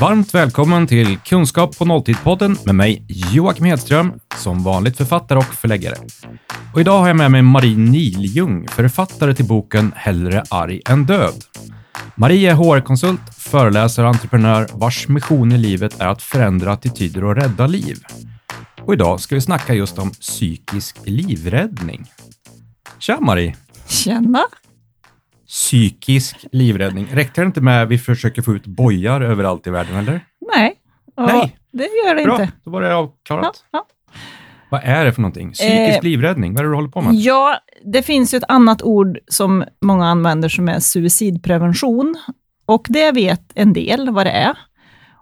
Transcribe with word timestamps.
Varmt 0.00 0.34
välkommen 0.34 0.86
till 0.86 1.18
Kunskap 1.18 1.78
på 1.78 1.84
nolltid-podden 1.84 2.56
med 2.64 2.74
mig 2.74 3.04
Joakim 3.08 3.64
Hedström, 3.64 4.12
som 4.36 4.62
vanligt 4.62 4.96
författare 4.96 5.38
och 5.38 5.44
förläggare. 5.44 5.94
Och 6.74 6.80
idag 6.80 7.00
har 7.00 7.06
jag 7.06 7.16
med 7.16 7.30
mig 7.30 7.42
Marie 7.42 7.76
Niljung, 7.76 8.68
författare 8.68 9.34
till 9.34 9.44
boken 9.44 9.92
Hellre 9.96 10.44
arg 10.50 10.80
än 10.88 11.06
död. 11.06 11.34
Marie 12.14 12.50
är 12.50 12.54
HR-konsult, 12.54 13.20
föreläsare 13.38 14.06
och 14.06 14.12
entreprenör 14.14 14.68
vars 14.72 15.08
mission 15.08 15.52
i 15.52 15.58
livet 15.58 16.00
är 16.00 16.06
att 16.06 16.22
förändra 16.22 16.72
attityder 16.72 17.24
och 17.24 17.36
rädda 17.36 17.66
liv. 17.66 17.98
Och 18.80 18.94
idag 18.94 19.20
ska 19.20 19.34
vi 19.34 19.40
snacka 19.40 19.74
just 19.74 19.98
om 19.98 20.10
psykisk 20.10 20.96
livräddning. 21.04 22.06
Tja 22.98 23.20
Marie! 23.20 23.56
Tjena! 23.88 24.44
Psykisk 25.50 26.46
livräddning. 26.52 27.06
Räckte 27.12 27.40
det 27.40 27.46
inte 27.46 27.60
med 27.60 27.82
att 27.82 27.88
vi 27.88 27.98
försöker 27.98 28.42
få 28.42 28.54
ut 28.54 28.66
bojar 28.66 29.20
överallt 29.20 29.66
i 29.66 29.70
världen, 29.70 29.96
eller? 29.96 30.20
Nej, 30.54 30.74
Nej. 31.16 31.56
det 31.72 31.82
gör 32.06 32.14
det 32.14 32.24
Bra, 32.24 32.42
inte. 32.42 32.52
då 32.64 32.70
var 32.70 32.82
det 32.82 32.94
avklarat. 32.94 33.64
Ja, 33.70 33.78
ja. 33.78 33.86
Vad 34.70 34.80
är 34.84 35.04
det 35.04 35.12
för 35.12 35.20
någonting? 35.22 35.52
Psykisk 35.52 35.98
Eh, 35.98 36.02
livräddning, 36.02 36.52
vad 36.54 36.60
är 36.60 36.64
det 36.64 36.70
du 36.70 36.74
håller 36.74 36.88
på 36.88 37.00
med? 37.00 37.14
ja, 37.14 37.56
det 37.84 38.02
finns 38.02 38.34
ju 38.34 38.38
ett 38.38 38.44
annat 38.48 38.82
ord 38.82 39.18
som 39.28 39.64
många 39.80 40.06
använder 40.06 40.48
som 40.48 40.68
är 40.68 40.78
suicidprevention. 40.80 42.14
Och 42.66 42.86
det 42.88 43.12
vet 43.12 43.42
en 43.54 43.72
del 43.72 44.10
vad 44.10 44.26
det 44.26 44.30
är. 44.30 44.58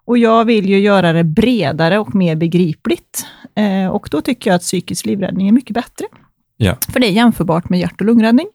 Och 0.05 0.19
jag 0.19 0.45
vill 0.45 0.69
ju 0.69 0.79
göra 0.79 1.13
det 1.13 1.25
bredare 1.25 1.99
och 1.99 2.15
mer 2.15 2.37
begripligt. 2.37 3.27
Eh, 3.55 3.89
och 3.91 4.09
då 4.11 4.21
tycker 4.21 4.51
jag 4.51 4.55
att 4.57 4.63
psykisk 4.63 5.07
livräddning 5.07 5.49
är 5.49 5.53
mycket 5.53 5.75
bättre. 5.75 6.07
Ja. 6.57 6.77
För 6.93 7.01
det 7.01 7.07
är 7.07 7.11
jämförbart 7.13 7.69
med 7.69 7.81
hjärt 7.81 8.01
och 8.01 8.07
lungräddning. 8.07 8.47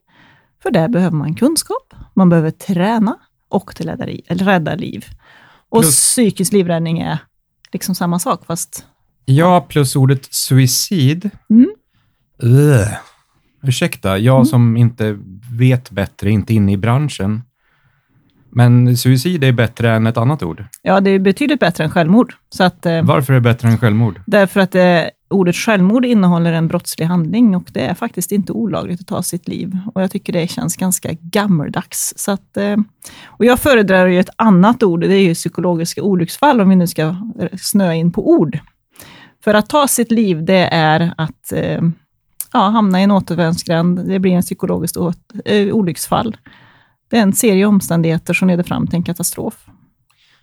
För 0.64 0.72
där 0.72 0.88
behöver 0.89 1.17
man 1.17 1.36
kunskap, 1.36 1.94
man 2.14 2.30
behöver 2.30 2.52
träna 2.52 3.17
och 3.50 3.75
till 3.75 3.86
rädda, 3.86 4.06
eller 4.28 4.45
rädda 4.45 4.75
liv. 4.75 5.05
Och 5.70 5.81
Plus- 5.81 5.95
psykisk 5.95 6.53
livräddning 6.53 7.00
är 7.00 7.17
liksom 7.72 7.95
samma 7.95 8.20
sak, 8.20 8.45
fast 8.45 8.86
Ja, 9.25 9.66
plus 9.70 9.95
ordet 9.95 10.33
suicid. 10.33 11.30
Mm. 11.50 11.70
Ursäkta, 13.64 14.17
jag 14.17 14.47
som 14.47 14.78
inte 14.78 15.20
vet 15.52 15.89
bättre, 15.92 16.31
inte 16.31 16.53
inne 16.53 16.72
i 16.72 16.77
branschen. 16.77 17.42
Men 18.55 18.97
suicid 18.97 19.43
är 19.43 19.51
bättre 19.51 19.91
än 19.91 20.07
ett 20.07 20.17
annat 20.17 20.43
ord. 20.43 20.65
Ja, 20.81 20.99
det 20.99 21.09
är 21.09 21.19
betydligt 21.19 21.59
bättre 21.59 21.83
än 21.83 21.89
självmord. 21.91 22.33
Så 22.49 22.63
att, 22.63 22.85
eh, 22.85 23.01
Varför 23.03 23.33
är 23.33 23.35
det 23.35 23.41
bättre 23.41 23.67
än 23.67 23.77
självmord? 23.77 24.21
därför 24.25 24.59
att 24.59 24.75
eh, 24.75 25.01
ordet 25.29 25.55
självmord 25.55 26.05
innehåller 26.05 26.53
en 26.53 26.67
brottslig 26.67 27.05
handling 27.05 27.55
och 27.55 27.69
det 27.73 27.81
är 27.81 27.93
faktiskt 27.93 28.31
inte 28.31 28.51
olagligt 28.53 29.01
att 29.01 29.07
ta 29.07 29.23
sitt 29.23 29.47
liv. 29.47 29.77
Och 29.95 30.01
jag 30.01 30.11
tycker 30.11 30.33
det 30.33 30.47
känns 30.47 30.75
ganska 30.75 31.09
gammeldags. 31.21 32.13
Så 32.17 32.31
att, 32.31 32.57
eh, 32.57 32.77
och 33.25 33.45
jag 33.45 33.59
föredrar 33.59 34.07
ju 34.07 34.19
ett 34.19 34.29
annat 34.35 34.83
ord, 34.83 35.01
det 35.01 35.15
är 35.15 35.21
ju 35.21 35.33
psykologiska 35.33 36.01
olycksfall, 36.03 36.61
om 36.61 36.69
vi 36.69 36.75
nu 36.75 36.87
ska 36.87 37.01
eh, 37.39 37.47
snöa 37.61 37.95
in 37.95 38.11
på 38.11 38.29
ord. 38.29 38.59
För 39.43 39.53
att 39.53 39.69
ta 39.69 39.87
sitt 39.87 40.11
liv, 40.11 40.45
det 40.45 40.69
är 40.71 41.13
att 41.17 41.51
eh, 41.51 41.81
ja, 42.53 42.59
hamna 42.69 42.99
i 42.99 43.03
en 43.03 43.11
återvändsgränd, 43.11 44.07
det 44.07 44.19
blir 44.19 44.31
en 44.31 44.41
psykologiskt 44.41 44.97
åt, 44.97 45.17
eh, 45.45 45.73
olycksfall. 45.75 46.37
Det 47.14 47.17
är 47.19 47.23
en 47.23 47.33
serie 47.33 47.66
omständigheter 47.66 48.33
som 48.33 48.47
leder 48.47 48.64
fram 48.64 48.88
till 48.88 48.95
en 48.95 49.03
katastrof. 49.03 49.66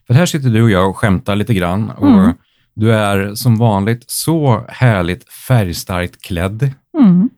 För 0.07 0.15
här 0.15 0.27
sitter 0.27 0.51
du 0.51 0.63
och 0.63 0.71
jag 0.71 0.91
och 0.91 0.97
skämtar 0.97 1.37
lite 1.37 1.55
grann. 1.55 1.91
Och 1.91 2.09
Mm. 2.09 2.33
Du 2.75 2.93
är 2.95 3.35
som 3.35 3.57
vanligt 3.57 4.05
så 4.11 4.65
härligt 4.69 5.33
färgstarkt 5.33 6.23
klädd. 6.23 6.73
Mm. 6.99 7.31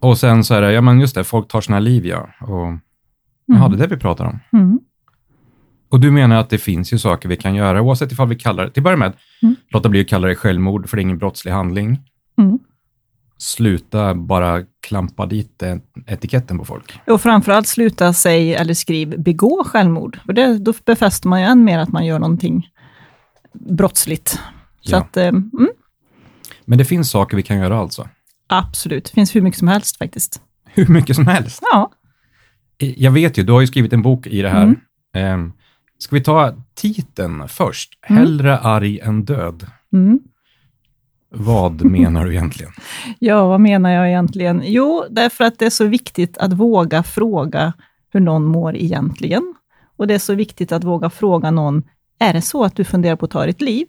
Och 0.00 0.18
sen 0.18 0.44
så 0.44 0.54
är 0.54 0.60
det, 0.62 0.72
ja 0.72 0.80
men 0.80 1.00
just 1.00 1.14
det, 1.14 1.24
folk 1.24 1.48
tar 1.48 1.60
sina 1.60 1.78
liv 1.78 2.06
ja. 2.06 2.28
Och, 2.40 2.78
Jaha, 3.46 3.68
det 3.68 3.76
är 3.76 3.78
det 3.88 3.94
vi 3.94 4.00
pratar 4.00 4.24
om. 4.24 4.38
Mm. 4.52 4.80
Och 5.88 6.00
du 6.00 6.10
menar 6.10 6.36
att 6.36 6.50
det 6.50 6.58
finns 6.58 6.92
ju 6.92 6.98
saker 6.98 7.28
vi 7.28 7.36
kan 7.36 7.54
göra, 7.54 7.82
oavsett 7.82 8.12
ifall 8.12 8.28
vi 8.28 8.36
kallar 8.36 8.64
det, 8.64 8.70
till 8.70 8.80
att 8.80 8.84
börja 8.84 8.96
med, 8.96 9.12
Mm. 9.42 9.56
låta 9.72 9.88
bli 9.88 10.00
att 10.00 10.08
kalla 10.08 10.28
det 10.28 10.34
självmord, 10.34 10.88
för 10.88 10.96
det 10.96 11.00
är 11.00 11.04
ingen 11.04 11.18
brottslig 11.18 11.52
handling. 11.52 11.98
Sluta 13.40 14.14
bara 14.14 14.62
klampa 14.80 15.26
dit 15.26 15.62
etiketten 16.06 16.58
på 16.58 16.64
folk. 16.64 17.00
Och 17.06 17.20
framförallt 17.20 17.66
sluta 17.66 18.12
säg 18.12 18.54
eller 18.54 18.74
skriv 18.74 19.22
begå 19.22 19.64
självmord. 19.64 20.18
För 20.26 20.32
det, 20.32 20.58
då 20.58 20.72
befäster 20.84 21.28
man 21.28 21.40
ju 21.40 21.46
än 21.46 21.64
mer 21.64 21.78
att 21.78 21.88
man 21.92 22.06
gör 22.06 22.18
någonting 22.18 22.68
brottsligt. 23.54 24.28
Så 24.80 24.92
Ja. 24.92 24.98
att, 24.98 25.16
eh, 25.16 25.26
mm, 25.28 25.68
Men 26.64 26.78
det 26.78 26.84
finns 26.84 27.10
saker 27.10 27.36
vi 27.36 27.42
kan 27.42 27.56
göra 27.58 27.78
alltså. 27.78 28.08
absolut, 28.46 29.04
det 29.04 29.10
finns 29.10 29.36
hur 29.36 29.40
mycket 29.40 29.58
som 29.58 29.68
helst 29.68 29.96
faktiskt. 29.96 30.40
Hur 30.64 30.86
mycket 30.86 31.16
som 31.16 31.26
helst. 31.26 31.62
Ja, 31.72 31.90
Jag 32.78 33.10
vet 33.10 33.38
ju, 33.38 33.42
du 33.42 33.52
har 33.52 33.60
ju 33.60 33.66
skrivit 33.66 33.92
en 33.92 34.02
bok 34.02 34.26
i 34.26 34.42
det 34.42 34.48
här. 34.50 34.62
Mm. 34.62 34.76
Ehm, 35.14 35.52
Ska 35.98 36.16
vi 36.16 36.22
ta 36.22 36.54
titeln 36.74 37.48
först? 37.48 37.90
Mm. 38.08 38.18
Hellre 38.22 38.58
arg 38.58 38.98
än 39.00 39.24
död. 39.24 39.66
mm. 39.92 40.20
Vad 41.30 41.84
menar 41.84 42.24
du 42.24 42.30
egentligen? 42.30 42.72
ja, 43.18 43.46
vad 43.46 43.60
menar 43.60 43.90
jag 43.90 44.08
egentligen? 44.08 44.62
Jo, 44.64 45.04
därför 45.10 45.44
att 45.44 45.58
det 45.58 45.66
är 45.66 45.70
så 45.70 45.84
viktigt 45.84 46.38
att 46.38 46.52
våga 46.52 47.02
fråga 47.02 47.72
hur 48.12 48.20
någon 48.20 48.44
mår 48.44 48.76
egentligen. 48.76 49.54
Och 49.96 50.06
det 50.06 50.14
är 50.14 50.18
så 50.18 50.34
viktigt 50.34 50.72
att 50.72 50.84
våga 50.84 51.10
fråga 51.10 51.50
någon, 51.50 51.82
är 52.18 52.32
det 52.32 52.42
så 52.42 52.64
att 52.64 52.76
du 52.76 52.84
funderar 52.84 53.16
på 53.16 53.24
att 53.24 53.30
ta 53.30 53.46
ditt 53.46 53.60
liv? 53.60 53.86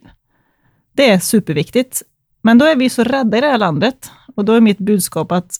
Det 0.92 1.10
är 1.10 1.18
superviktigt. 1.18 2.02
Men 2.42 2.58
då 2.58 2.64
är 2.64 2.76
vi 2.76 2.90
så 2.90 3.04
rädda 3.04 3.38
i 3.38 3.40
det 3.40 3.46
här 3.46 3.58
landet. 3.58 4.10
Och 4.36 4.44
då 4.44 4.52
är 4.52 4.60
mitt 4.60 4.78
budskap 4.78 5.32
att, 5.32 5.56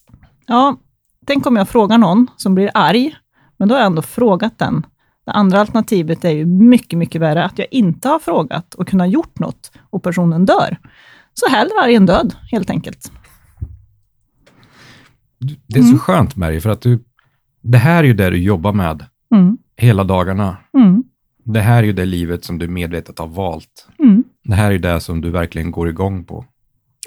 ja, 0.46 0.76
tänk 1.26 1.46
om 1.46 1.56
jag 1.56 1.68
frågar 1.68 1.98
någon 1.98 2.26
som 2.36 2.54
blir 2.54 2.70
arg, 2.74 3.16
men 3.56 3.68
då 3.68 3.74
har 3.74 3.80
jag 3.80 3.86
ändå 3.86 4.02
frågat 4.02 4.58
den. 4.58 4.86
Det 5.24 5.32
andra 5.32 5.60
alternativet 5.60 6.24
är 6.24 6.30
ju 6.30 6.46
mycket, 6.46 6.98
mycket 6.98 7.20
värre, 7.20 7.44
att 7.44 7.58
jag 7.58 7.66
inte 7.70 8.08
har 8.08 8.18
frågat 8.18 8.74
och 8.74 8.88
kunnat 8.88 9.10
gjort 9.10 9.38
något 9.38 9.72
och 9.90 10.02
personen 10.02 10.44
dör. 10.44 10.78
Så 11.34 11.48
hellre 11.50 11.72
arg 11.82 11.94
än 11.94 12.06
död, 12.06 12.34
helt 12.50 12.70
enkelt. 12.70 13.12
Det 15.66 15.78
är 15.78 15.82
så 15.82 15.86
Mm. 15.88 15.98
skönt 15.98 16.36
Mary, 16.36 16.60
för 16.60 16.70
att 16.70 16.80
du, 16.82 17.04
det 17.62 17.78
här 17.78 17.98
är 17.98 18.06
ju 18.08 18.14
det 18.14 18.30
du 18.30 18.36
jobbar 18.38 18.72
med 18.72 19.06
Mm, 19.34 19.58
hela 19.76 20.04
dagarna. 20.04 20.56
mm, 20.74 21.02
Det 21.44 21.60
här 21.60 21.78
är 21.78 21.82
ju 21.82 21.92
det 21.92 22.04
livet 22.04 22.44
som 22.44 22.58
du 22.58 22.68
medvetet 22.68 23.18
har 23.18 23.26
valt. 23.26 23.88
mm. 23.98 24.24
Det 24.44 24.54
här 24.54 24.66
är 24.66 24.70
ju 24.72 24.78
det 24.78 25.00
som 25.00 25.20
du 25.20 25.30
verkligen 25.30 25.70
går 25.70 25.88
igång 25.88 26.24
på. 26.24 26.44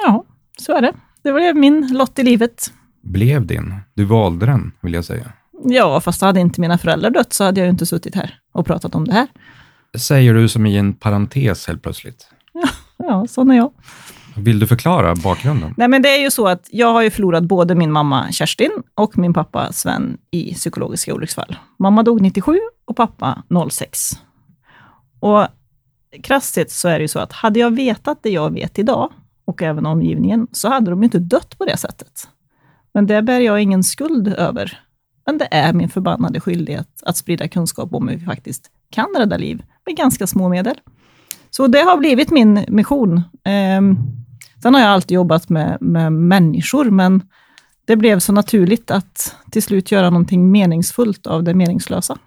Ja, 0.05 0.23
så 0.57 0.71
är 0.73 0.81
det. 0.81 0.93
Det 1.23 1.31
var 1.31 1.53
min 1.53 1.87
lott 1.93 2.19
i 2.19 2.23
livet. 2.23 2.73
Blev 3.01 3.45
din. 3.45 3.75
Du 3.93 4.05
valde 4.05 4.45
den, 4.45 4.71
vill 4.81 4.93
jag 4.93 5.05
säga. 5.05 5.31
Ja, 5.63 6.01
fast 6.01 6.21
hade 6.21 6.39
inte 6.39 6.61
mina 6.61 6.77
föräldrar 6.77 7.09
dött 7.09 7.33
så 7.33 7.43
hade 7.43 7.59
jag 7.59 7.65
ju 7.65 7.71
inte 7.71 7.85
suttit 7.85 8.15
här 8.15 8.39
och 8.51 8.65
pratat 8.65 8.95
om 8.95 9.05
det 9.07 9.13
här. 9.13 9.27
Säger 9.97 10.33
du 10.33 10.49
som 10.49 10.65
i 10.65 10.77
en 10.77 10.93
parentes 10.93 11.67
helt 11.67 11.81
plötsligt. 11.83 12.27
Ja, 12.97 13.27
sån 13.27 13.51
är 13.51 13.55
jag. 13.55 13.71
Vill 14.37 14.59
du 14.59 14.67
förklara 14.67 15.15
bakgrunden? 15.15 15.73
Nej, 15.77 15.87
men 15.87 16.01
det 16.01 16.09
är 16.09 16.21
ju 16.21 16.31
så 16.31 16.47
att 16.47 16.67
jag 16.71 16.93
har 16.93 17.01
ju 17.01 17.09
förlorat 17.09 17.43
både 17.43 17.75
min 17.75 17.91
mamma 17.91 18.31
Kerstin 18.31 18.71
och 18.95 19.17
min 19.17 19.33
pappa 19.33 19.71
Sven 19.71 20.17
i 20.31 20.53
psykologiska 20.53 21.13
olycksfall. 21.13 21.55
Mamma 21.79 22.03
dog 22.03 22.21
97 22.21 22.59
och 22.85 22.95
pappa 22.95 23.43
06. 23.69 24.11
Och 25.19 25.47
krasst 26.23 26.71
så 26.71 26.87
är 26.87 26.99
det 26.99 27.01
ju 27.01 27.07
så 27.07 27.19
att 27.19 27.33
hade 27.33 27.59
jag 27.59 27.75
vetat 27.75 28.19
det 28.23 28.29
jag 28.29 28.53
vet 28.53 28.79
idag, 28.79 29.11
och 29.45 29.61
även 29.61 29.85
omgivningen, 29.85 30.47
så 30.51 30.69
hade 30.69 30.91
de 30.91 30.99
ju 30.99 31.05
inte 31.05 31.19
dött 31.19 31.57
på 31.57 31.65
det 31.65 31.77
sättet. 31.77 32.27
Men 32.93 33.07
det 33.07 33.21
bär 33.21 33.39
jag 33.39 33.61
ingen 33.61 33.83
skuld 33.83 34.27
över. 34.27 34.79
Men 35.25 35.37
det 35.37 35.47
är 35.51 35.73
min 35.73 35.89
förbannade 35.89 36.39
skyldighet 36.39 37.03
att 37.05 37.17
sprida 37.17 37.47
kunskap 37.47 37.93
om 37.93 38.07
hur 38.07 38.17
vi 38.17 38.25
faktiskt 38.25 38.71
kan 38.89 39.07
rädda 39.17 39.37
liv 39.37 39.63
med 39.85 39.97
ganska 39.97 40.27
små 40.27 40.49
medel. 40.49 40.75
Så 41.57 41.67
det 41.67 41.81
har 41.81 41.97
blivit 41.97 42.31
min 42.31 42.65
mission. 42.67 43.21
Ehm, 43.45 43.97
Sen 44.65 44.73
har 44.73 44.81
jag 44.81 44.89
alltid 44.89 45.15
jobbat 45.15 45.49
med, 45.49 45.77
med 45.81 46.13
människor, 46.13 46.89
men 46.89 47.21
det 47.87 47.95
blev 47.95 48.19
så 48.19 48.33
naturligt 48.33 48.91
att 48.91 49.35
till 49.51 49.63
slut 49.63 49.91
göra 49.91 50.09
någonting 50.09 50.51
meningsfullt 50.51 51.27
av 51.27 51.43
det 51.43 51.53
meningslösa. 51.53 52.17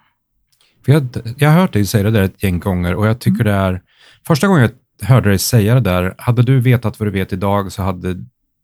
Jag, 0.85 1.07
jag 1.37 1.49
har 1.49 1.59
hört 1.59 1.73
dig 1.73 1.85
säga 1.85 2.03
det 2.03 2.11
där 2.11 2.21
ett 2.21 2.43
gäng 2.43 2.59
gånger 2.59 2.95
och 2.95 3.07
jag 3.07 3.19
tycker 3.19 3.43
det 3.43 3.51
är... 3.51 3.81
Första 4.27 4.47
gången 4.47 4.69
jag 4.99 5.07
hörde 5.07 5.29
dig 5.29 5.39
säga 5.39 5.73
det 5.73 5.81
där, 5.81 6.15
hade 6.17 6.43
du 6.43 6.59
vetat 6.59 6.99
vad 6.99 7.07
du 7.07 7.11
vet 7.11 7.33
idag 7.33 7.71
så 7.71 7.81
hade, 7.81 8.13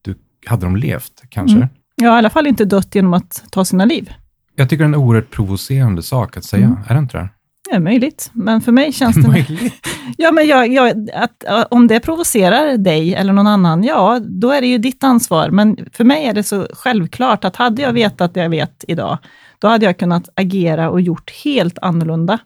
du, 0.02 0.16
hade 0.46 0.66
de 0.66 0.76
levt, 0.76 1.24
kanske. 1.30 1.58
Mm. 1.58 1.70
Har 2.02 2.08
i 2.08 2.18
alla 2.18 2.30
fall 2.30 2.48
inte 2.48 2.66
dött 2.66 2.96
genom 2.96 3.14
att 3.14 3.44
ta 3.52 3.66
sina 3.66 3.86
liv. 3.86 4.14
Jag 4.56 4.70
tycker 4.70 4.84
det 4.84 4.86
är 4.86 4.94
en 4.94 4.96
oerhört 4.96 5.32
provocerande 5.32 6.04
sak 6.04 6.38
att 6.38 6.44
säga. 6.44 6.66
Mm. 6.66 6.78
Är 6.88 6.94
det 6.94 7.00
inte 7.00 7.18
det? 7.18 7.30
Är 7.72 7.80
möjligt, 7.80 8.32
men 8.34 8.62
för 8.62 8.72
mig 8.72 8.92
känns 8.92 9.16
det... 9.16 9.28
Möjligt. 9.28 9.74
Ja, 10.18 10.32
men 10.32 10.48
jag, 10.48 10.74
jag, 10.74 11.10
att, 11.14 11.44
om 11.72 11.88
det 11.88 12.00
provocerar 12.00 12.78
dig 12.78 13.16
eller 13.16 13.34
någon 13.34 13.48
annan, 13.48 13.84
ja, 13.84 14.20
då 14.24 14.52
är 14.52 14.62
det 14.62 14.68
ju 14.68 14.78
ditt 14.78 15.04
ansvar. 15.04 15.50
Men 15.50 15.78
för 15.92 16.04
mig 16.04 16.26
är 16.26 16.34
det 16.34 16.44
så 16.44 16.68
självklart 16.74 17.46
att 17.46 17.56
hade 17.56 17.82
jag 17.82 17.94
vetat 17.94 18.34
det 18.34 18.40
jag 18.40 18.50
vet 18.50 18.86
idag, 18.88 19.18
då 19.60 19.68
hade 19.68 19.86
jag 19.86 19.98
kunnat 19.98 20.30
agera 20.36 20.90
och 20.90 21.02
gjort 21.02 21.32
helt 21.44 21.78
annorlunda 21.82 22.40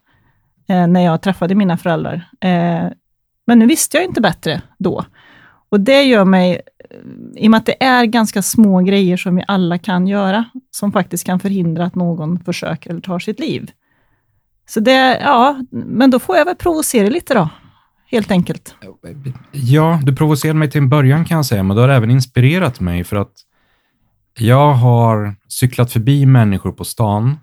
eh, 0.70 0.88
när 0.88 1.06
jag 1.06 1.22
träffade 1.22 1.56
mina 1.56 1.78
föräldrar. 1.78 2.30
Eh, 2.42 2.92
men 3.48 3.60
nu 3.60 3.66
visste 3.66 3.98
jag 3.98 4.06
inte 4.06 4.22
bättre 4.22 4.62
då. 4.78 5.06
Och 5.70 5.80
det 5.80 6.04
gör 6.04 6.26
mig, 6.26 6.62
i 7.36 7.48
och 7.48 7.52
med 7.52 7.58
att 7.58 7.66
det 7.66 7.84
är 7.84 8.06
ganska 8.06 8.42
små 8.42 8.80
grejer 8.80 9.18
som 9.18 9.36
vi 9.36 9.44
alla 9.48 9.78
kan 9.78 10.08
göra, 10.08 10.46
som 10.72 10.92
faktiskt 10.92 11.26
kan 11.26 11.40
förhindra 11.40 11.86
att 11.86 11.96
någon 11.96 12.40
försöker 12.40 12.90
eller 12.90 13.02
tar 13.02 13.20
sitt 13.20 13.40
liv, 13.40 13.72
Så 14.70 14.80
det, 14.80 15.20
ja, 15.20 15.62
men 15.72 16.12
då 16.12 16.20
får 16.20 16.38
jag 16.38 16.46
väl 16.46 16.56
provocera 16.56 17.10
lite 17.10 17.34
då, 17.34 17.50
helt 18.06 18.32
enkelt. 18.32 18.76
Ja, 19.52 20.00
du 20.04 20.16
provocerade 20.16 20.60
mig 20.60 20.72
till 20.72 20.82
en 20.82 20.90
början 20.90 21.26
kan 21.26 21.36
jag 21.36 21.46
säga, 21.46 21.64
men 21.64 21.76
du 21.76 21.82
har 21.82 21.90
även 21.90 22.12
inspirerat 22.12 22.80
mig 22.80 23.04
för 23.04 23.16
att 23.16 23.34
jag 24.40 24.74
har 24.74 25.36
cyklat 25.48 25.92
förbi 25.92 26.26
människor 26.26 26.72
på 26.72 26.86
stan. 26.86 27.40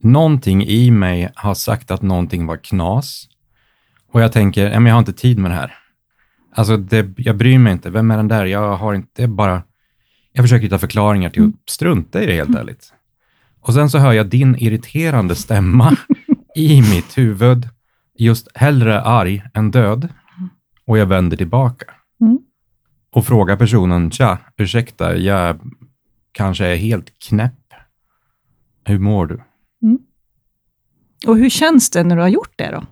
Någonting 0.00 0.64
i 0.66 0.90
mig 0.90 1.30
har 1.34 1.54
sagt 1.54 1.90
att 1.90 2.02
någonting 2.02 2.46
var 2.46 2.56
knas 2.56 3.28
och 4.12 4.22
jag 4.22 4.32
tänker, 4.32 4.70
men 4.70 4.86
jag 4.86 4.94
har 4.94 4.98
inte 4.98 5.12
tid 5.12 5.38
med 5.38 5.50
det 5.50 5.54
här. 5.54 5.74
Alltså, 6.54 6.76
det, 6.76 7.14
jag 7.16 7.36
bryr 7.36 7.58
mig 7.58 7.72
inte. 7.72 7.90
Vem 7.90 8.10
är 8.10 8.16
den 8.16 8.28
där? 8.28 8.44
Jag 8.44 8.76
har 8.76 8.94
inte 8.94 9.28
bara... 9.28 9.62
Jag 10.32 10.44
försöker 10.44 10.62
hitta 10.62 10.78
förklaringar 10.78 11.30
till 11.30 11.42
att 11.42 11.70
strunta 11.70 12.22
i 12.22 12.26
det 12.26 12.34
helt 12.34 12.56
ärligt. 12.56 12.92
Och 13.66 13.74
sen 13.74 13.90
så 13.90 13.98
hör 13.98 14.12
jag 14.12 14.26
din 14.26 14.56
irriterande 14.58 15.34
stämma 15.34 15.96
i 16.54 16.80
mitt 16.80 17.18
huvud. 17.18 17.68
Just 18.18 18.48
hellre 18.54 19.00
arg 19.00 19.42
än 19.54 19.70
död. 19.70 20.08
Och 20.86 20.98
jag 20.98 21.06
vänder 21.06 21.36
tillbaka. 21.36 21.86
Mm. 22.20 22.38
Och 23.12 23.26
frågar 23.26 23.56
personen, 23.56 24.10
tja, 24.10 24.38
ursäkta, 24.56 25.16
jag 25.16 25.60
kanske 26.32 26.66
är 26.66 26.76
helt 26.76 27.18
knäpp. 27.18 27.74
Hur 28.84 28.98
mår 28.98 29.26
du? 29.26 29.40
Och 31.26 31.36
hur 31.36 31.50
känns 31.50 31.90
det 31.90 32.04
när 32.04 32.16
du 32.16 32.22
har 32.22 32.28
gjort 32.28 32.52
det 32.56 32.70
då? 32.70 32.86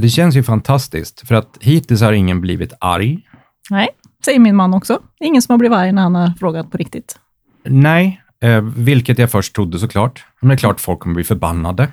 Det 0.00 0.08
känns 0.08 0.36
ju 0.36 0.42
fantastiskt, 0.42 1.28
för 1.28 1.34
att 1.34 1.58
hittills 1.60 2.00
har 2.00 2.12
ingen 2.12 2.40
blivit 2.40 2.72
arg. 2.80 3.28
Nej, 3.70 3.88
säger 4.24 4.38
min 4.38 4.56
man 4.56 4.74
också. 4.74 5.02
Ingen 5.20 5.42
som 5.42 5.52
har 5.52 5.58
blivit 5.58 5.78
arg 5.78 5.92
när 5.92 6.02
han 6.02 6.14
har 6.14 6.30
frågat 6.38 6.70
på 6.70 6.76
riktigt. 6.78 7.18
Nej, 7.64 8.22
eh, 8.42 8.60
vilket 8.60 9.18
jag 9.18 9.30
först 9.30 9.54
trodde 9.54 9.78
såklart. 9.78 10.24
Men 10.40 10.48
det 10.48 10.54
är 10.54 10.58
klart 10.58 10.80
folk 10.80 11.00
kommer 11.00 11.14
bli 11.14 11.24
förbannade. 11.24 11.92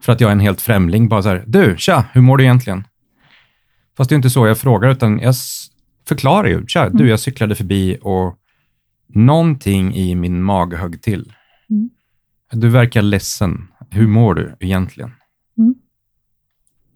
För 0.00 0.12
att 0.12 0.20
jag 0.20 0.28
är 0.28 0.32
en 0.32 0.40
helt 0.40 0.60
främling. 0.60 1.08
Bara 1.08 1.22
så 1.22 1.28
här, 1.28 1.44
du, 1.46 1.74
tja, 1.78 2.04
hur 2.12 2.20
mår 2.20 2.36
du 2.36 2.44
egentligen? 2.44 2.84
Fast 3.96 4.10
det 4.10 4.14
är 4.14 4.16
inte 4.16 4.30
så 4.30 4.46
jag 4.46 4.58
frågar, 4.58 4.90
utan 4.90 5.18
jag 5.18 5.34
förklarar 6.08 6.48
ju. 6.48 6.66
Tja, 6.66 6.88
du, 6.88 7.08
jag 7.08 7.20
cyklade 7.20 7.54
förbi 7.54 7.98
och 8.02 8.38
någonting 9.08 9.94
i 9.94 10.14
min 10.14 10.42
mage 10.42 10.76
högg 10.76 11.02
till. 11.02 11.32
Mm. 11.70 11.90
Du 12.52 12.68
verkar 12.68 13.02
ledsen. 13.02 13.68
Hur 13.90 14.06
mår 14.06 14.34
du 14.34 14.56
egentligen? 14.60 15.12
Mm. 15.58 15.74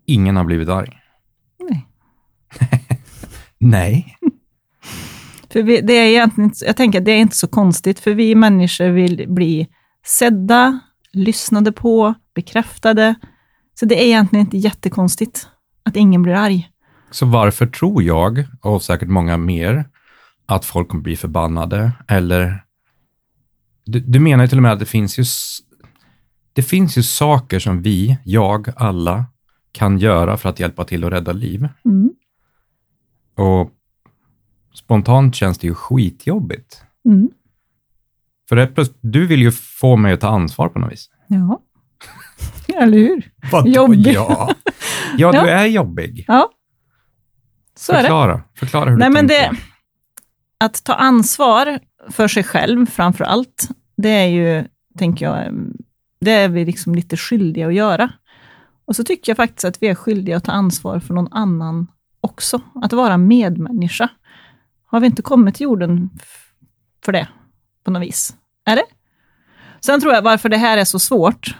Ingen 0.07 0.37
har 0.37 0.45
blivit 0.45 0.69
arg. 0.69 0.99
Nej. 1.71 1.87
Nej. 3.59 4.17
För 5.55 5.63
vi, 5.63 5.81
det 5.81 5.93
är 5.93 6.07
egentligen, 6.07 6.53
jag 6.61 6.77
tänker 6.77 6.99
att 6.99 7.05
det 7.05 7.13
är 7.13 7.19
inte 7.19 7.37
så 7.37 7.49
konstigt, 7.49 8.01
för 8.01 8.15
vi 8.15 8.35
människor 8.35 8.89
vill 8.89 9.25
bli 9.29 9.69
sedda, 10.05 10.81
lyssnade 11.13 11.73
på, 11.73 12.15
bekräftade. 12.35 13.15
Så 13.75 13.87
det 13.87 14.03
är 14.03 14.07
egentligen 14.07 14.47
inte 14.47 14.57
jättekonstigt 14.57 15.49
att 15.85 15.97
ingen 15.97 16.23
blir 16.23 16.35
arg. 16.35 16.71
Så 17.11 17.27
varför 17.27 17.67
tror 17.67 18.03
jag, 18.03 18.45
och 18.61 18.83
säkert 18.83 19.09
många 19.09 19.37
mer, 19.37 19.85
att 20.47 20.65
folk 20.65 20.89
kommer 20.89 21.03
bli 21.03 21.17
förbannade? 21.17 21.93
Eller... 22.09 22.65
Du, 23.85 24.01
du 24.01 24.21
menar 24.21 24.45
ju 24.45 24.49
till 24.49 24.59
och 24.59 24.63
med 24.63 24.73
att 24.73 24.79
det 24.79 24.87
finns 24.87 25.19
ju, 25.19 25.25
det 26.53 26.63
finns 26.63 26.99
ju 26.99 27.03
saker 27.03 27.59
som 27.59 27.83
vi, 27.83 28.19
jag, 28.25 28.69
alla, 28.77 29.25
kan 29.73 29.99
göra 29.99 30.37
för 30.37 30.49
att 30.49 30.61
hjälpa 30.61 30.85
till 30.85 31.05
att 31.05 31.13
rädda 31.13 31.33
liv. 31.33 31.69
Mm. 31.85 32.11
Och 33.37 33.71
spontant 34.75 35.35
känns 35.35 35.59
det 35.59 35.67
ju 35.67 35.75
skitjobbigt. 35.75 36.83
Mm. 37.09 37.31
För 38.49 38.67
plus, 38.67 38.91
du 39.01 39.27
vill 39.27 39.43
ju 39.43 39.53
få 39.53 39.97
mig 39.97 40.13
att 40.13 40.21
ta 40.21 40.29
ansvar 40.29 40.69
på 40.69 40.79
något 40.79 40.93
vis. 40.93 41.11
Ja, 41.27 41.61
eller 42.83 42.99
hur? 42.99 43.31
Vadå 43.53 43.69
Jobbig. 43.69 44.07
Ja, 44.07 44.55
ja 45.19 45.33
du 45.33 45.39
Ja. 45.39 45.47
är 45.49 45.67
jobbig. 45.67 46.25
Ja, 46.29 46.51
så 47.77 47.93
är 47.93 47.97
det. 47.97 48.03
Förklara, 48.03 48.43
förklara 48.59 48.91
hur 48.91 48.97
Nej, 48.97 49.09
du 49.09 49.13
men 49.15 49.29
tänker. 49.29 49.53
det, 49.53 49.59
att 50.59 50.85
ta 50.85 50.95
ansvar 50.95 51.79
för 52.11 52.29
sig 52.29 52.45
själv 52.45 52.87
framför 52.87 53.25
allt, 53.25 53.69
det 53.97 54.09
är 54.11 54.27
ju, 54.27 54.65
tänker 54.99 55.25
jag, 55.27 55.55
det 56.21 56.31
är 56.31 56.49
vi 56.49 56.65
liksom 56.65 56.95
lite 56.95 57.17
skyldiga 57.17 57.67
att 57.67 57.75
göra. 57.75 58.13
Och 58.85 58.97
så 58.97 59.05
tycker 59.05 59.31
jag 59.31 59.37
faktiskt 59.37 59.65
att 59.65 59.83
vi 59.83 59.87
är 59.89 59.95
skyldiga 59.95 60.37
att 60.37 60.45
ta 60.45 60.53
ansvar 60.53 61.01
för 61.01 61.15
någon 61.15 61.33
annan 61.33 61.87
också. 62.21 62.61
Att 62.83 62.93
vara 62.93 63.17
medmänniska. 63.17 64.09
Har 64.95 65.01
vi 65.01 65.07
inte 65.07 65.23
kommit 65.23 65.55
till 65.55 65.65
jorden 65.65 66.11
för 67.05 67.13
det 67.13 67.29
på 67.85 67.91
något 67.91 68.03
vis? 68.03 68.37
Är 68.65 68.77
det? 68.77 68.85
Sen 69.81 70.01
tror 70.01 70.13
jag 70.13 70.23
varför 70.23 70.49
det 70.49 70.57
här 70.57 70.79
är 70.79 70.85
så 70.85 70.99
svårt 70.99 71.57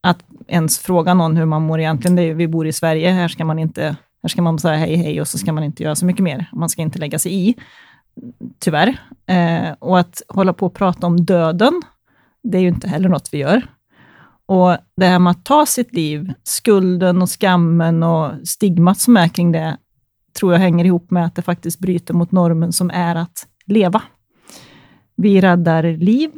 att 0.00 0.24
ens 0.46 0.78
fråga 0.78 1.14
någon 1.14 1.36
hur 1.36 1.44
man 1.44 1.62
mår 1.62 1.80
egentligen. 1.80 2.16
Det 2.16 2.22
är, 2.22 2.26
ju- 2.26 2.34
vi 2.34 2.48
bor 2.48 2.66
i 2.66 2.72
Sverige, 2.72 3.10
här 3.10 3.28
ska 3.28 3.44
man 3.44 3.58
inte 3.58 3.96
här 4.22 4.28
ska 4.28 4.42
man 4.42 4.58
säga 4.58 4.76
hej 4.76 4.96
hej 4.96 5.20
och 5.20 5.28
så 5.28 5.38
ska 5.38 5.52
man 5.52 5.64
inte 5.64 5.82
göra 5.82 5.94
så 5.94 6.06
mycket 6.06 6.22
mer. 6.22 6.50
Man 6.52 6.68
ska 6.68 6.82
inte 6.82 6.98
lägga 6.98 7.18
sig 7.18 7.48
i, 7.48 7.54
tyvärr. 8.58 8.96
Eh, 9.26 9.72
och 9.78 9.98
att 9.98 10.22
hålla 10.28 10.52
på 10.52 10.66
och 10.66 10.74
prata 10.74 11.06
om 11.06 11.24
döden, 11.24 11.82
det 12.42 12.58
är 12.58 12.62
ju 12.62 12.68
inte 12.68 12.88
heller 12.88 13.08
något 13.08 13.28
vi 13.32 13.38
gör. 13.38 13.66
Och 14.46 14.76
det 14.96 15.06
här 15.06 15.18
med 15.18 15.30
att 15.30 15.44
ta 15.44 15.66
sitt 15.66 15.94
liv, 15.94 16.32
skulden 16.42 17.22
och 17.22 17.40
skammen 17.40 18.02
och 18.02 18.48
stigmat 18.48 18.98
som 18.98 19.16
är 19.16 19.28
kring 19.28 19.52
det, 19.52 19.76
tror 20.32 20.52
jag 20.52 20.60
hänger 20.60 20.84
ihop 20.84 21.10
med 21.10 21.24
att 21.24 21.34
det 21.34 21.42
faktiskt 21.42 21.78
bryter 21.78 22.14
mot 22.14 22.32
normen 22.32 22.72
som 22.72 22.90
är 22.90 23.16
att 23.16 23.46
leva. 23.66 24.02
Vi 25.16 25.40
räddar 25.40 25.82
liv, 25.82 26.30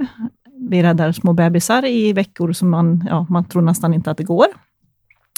vi 0.70 0.82
räddar 0.82 1.12
små 1.12 1.32
bebisar 1.32 1.84
i 1.84 2.12
veckor 2.12 2.52
som 2.52 2.70
man, 2.70 3.06
ja, 3.10 3.26
man 3.30 3.44
tror 3.44 3.62
nästan 3.62 3.94
inte 3.94 4.10
att 4.10 4.16
det 4.16 4.24
går. 4.24 4.46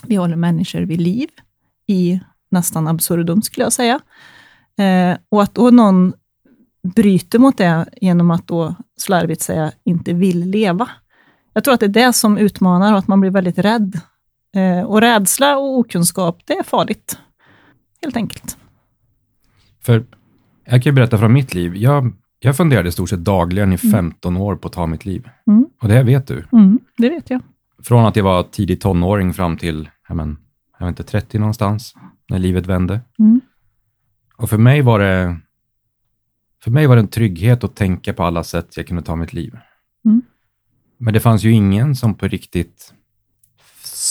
Vi 0.07 0.17
håller 0.17 0.37
människor 0.37 0.81
vid 0.81 1.01
liv 1.01 1.29
i 1.87 2.21
nästan 2.51 2.89
absurdum, 2.89 3.43
skulle 3.43 3.65
jag 3.65 3.73
säga. 3.73 4.01
Eh, 4.79 5.19
och 5.29 5.43
att 5.43 5.55
då 5.55 5.71
någon 5.71 6.13
bryter 6.83 7.39
mot 7.39 7.59
det 7.59 7.87
genom 7.93 8.31
att 8.31 8.47
då 8.47 8.75
slarvigt 8.97 9.43
säga 9.43 9.73
inte 9.85 10.13
vill 10.13 10.51
leva. 10.51 10.89
Jag 11.53 11.65
tror 11.65 11.75
att 11.75 11.81
det 11.81 11.87
är 11.87 12.07
det 12.07 12.13
som 12.13 12.39
utmanar 12.39 12.93
och 12.93 12.99
att 12.99 13.09
man 13.09 13.21
blir 13.21 13.31
väldigt 13.31 13.59
rädd. 13.59 14.01
Eh, 14.57 14.87
och 14.87 15.01
rädsla 15.01 15.59
och 15.59 15.79
okunskap, 15.79 16.41
det 16.45 16.53
är 16.53 16.63
farligt. 16.63 17.19
Helt 18.03 18.17
enkelt. 18.17 18.59
För 19.81 20.05
jag 20.65 20.83
kan 20.83 20.91
ju 20.91 20.93
berätta 20.93 21.19
från 21.19 21.33
mitt 21.33 21.55
liv. 21.55 21.77
Jag, 21.77 22.13
jag 22.39 22.57
funderade 22.57 22.89
i 22.89 22.93
stort 22.93 23.09
sett 23.09 23.25
dagligen 23.25 23.73
i 23.73 23.79
15 23.79 24.37
år 24.37 24.57
på 24.57 24.69
att 24.69 24.75
ta 24.75 24.87
mitt 24.87 25.05
liv. 25.05 25.29
Mm. 25.47 25.67
Och 25.81 25.89
det 25.89 25.95
här 25.95 26.05
vet 26.05 26.27
du. 26.27 26.45
Mm, 26.53 26.81
det 26.97 27.09
vet 27.09 27.31
jag. 27.31 27.43
Från 27.83 28.07
att 28.07 28.17
jag 28.17 28.25
var 28.25 28.43
tidig 28.43 28.81
tonåring 28.81 29.35
fram 29.35 29.57
till, 29.57 29.91
ja, 30.09 30.15
men, 30.15 30.39
jag 30.79 30.87
vet 30.87 30.93
inte, 30.93 31.11
30 31.11 31.39
någonstans, 31.39 31.95
när 32.29 32.39
livet 32.39 32.67
vände. 32.67 33.01
Mm. 33.19 33.41
Och 34.37 34.51
för 34.51 34.59
mig 34.59 34.83
var 34.83 34.99
det 34.99 35.41
för 36.67 36.71
mig 36.71 36.87
var 36.87 36.97
det 36.97 37.03
en 37.03 37.09
trygghet 37.09 37.65
att 37.65 37.77
tänka 37.77 38.13
på 38.13 38.25
alla 38.25 38.45
sätt 38.45 38.77
jag 38.77 38.87
kunde 38.87 39.03
ta 39.03 39.17
mitt 39.17 39.33
liv. 39.33 39.59
Mm. 40.05 40.23
Men 40.99 41.15
det 41.15 41.21
fanns 41.21 41.45
ju 41.45 41.53
ingen 41.53 41.97
som 41.97 42.15
på 42.15 42.29
riktigt 42.29 42.95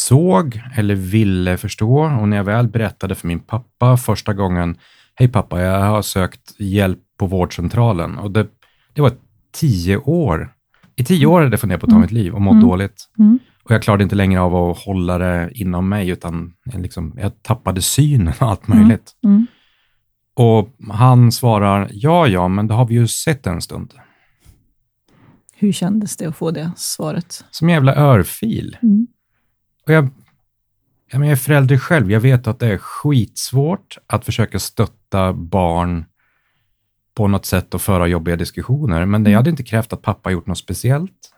såg 0.07 0.61
eller 0.75 0.95
ville 0.95 1.57
förstå. 1.57 1.99
Och 2.19 2.29
när 2.29 2.37
jag 2.37 2.43
väl 2.43 2.67
berättade 2.67 3.15
för 3.15 3.27
min 3.27 3.39
pappa 3.39 3.97
första 3.97 4.33
gången, 4.33 4.77
hej 5.15 5.27
pappa, 5.27 5.61
jag 5.61 5.79
har 5.81 6.01
sökt 6.01 6.59
hjälp 6.59 6.99
på 7.17 7.25
vårdcentralen. 7.27 8.17
Och 8.17 8.31
det, 8.31 8.47
det 8.93 9.01
var 9.01 9.11
tio 9.53 9.97
år. 9.97 10.51
I 10.95 11.03
tio 11.03 11.25
år 11.25 11.41
hade 11.41 11.53
jag 11.53 11.59
funderat 11.59 11.81
på 11.81 11.85
att 11.85 11.89
ta 11.89 11.95
Mm. 11.95 12.01
mitt 12.01 12.11
liv 12.11 12.33
och 12.33 12.41
mått 12.41 12.53
Mm. 12.53 12.67
dåligt. 12.67 13.09
Mm. 13.19 13.39
Och 13.63 13.71
jag 13.71 13.81
klarade 13.83 14.03
inte 14.03 14.15
längre 14.15 14.41
av 14.41 14.55
att 14.55 14.77
hålla 14.79 15.17
det 15.17 15.49
inom 15.53 15.89
mig, 15.89 16.09
utan 16.09 16.53
jag 16.65 16.81
liksom, 16.81 17.13
jag 17.17 17.43
tappade 17.43 17.81
synen 17.81 18.33
och 18.39 18.47
allt 18.49 18.67
möjligt. 18.67 19.11
Mm. 19.25 19.47
Och 20.35 20.69
han 20.93 21.31
svarar, 21.31 21.89
ja, 21.93 22.27
ja, 22.27 22.47
men 22.47 22.67
det 22.67 22.73
har 22.73 22.85
vi 22.85 22.93
ju 22.95 23.07
sett 23.07 23.47
en 23.47 23.61
stund. 23.61 23.93
Hur 25.57 25.71
kändes 25.71 26.17
det 26.17 26.25
att 26.25 26.35
få 26.37 26.51
det 26.51 26.71
svaret? 26.75 27.45
Som 27.51 27.67
en 27.67 27.73
jävla 27.73 27.95
örfil. 27.95 28.77
Mm. 28.83 29.07
Och 29.85 29.93
jag, 29.93 30.09
jag, 31.11 31.27
är 31.27 31.35
förälder 31.35 31.77
själv. 31.77 32.11
Jag 32.11 32.19
vet 32.19 32.47
att 32.47 32.59
det 32.59 32.67
är 32.67 32.77
skitsvårt 32.77 33.97
att 34.07 34.25
försöka 34.25 34.59
stötta 34.59 35.33
barn 35.33 36.05
på 37.15 37.27
något 37.27 37.45
sätt 37.45 37.73
och 37.73 37.81
föra 37.81 38.07
jobbiga 38.07 38.35
diskussioner. 38.35 39.05
Men 39.05 39.23
det 39.23 39.33
hade 39.33 39.49
inte 39.49 39.63
krävt 39.63 39.93
att 39.93 40.01
pappa 40.01 40.31
gjort 40.31 40.47
något 40.47 40.57
speciellt. 40.57 41.31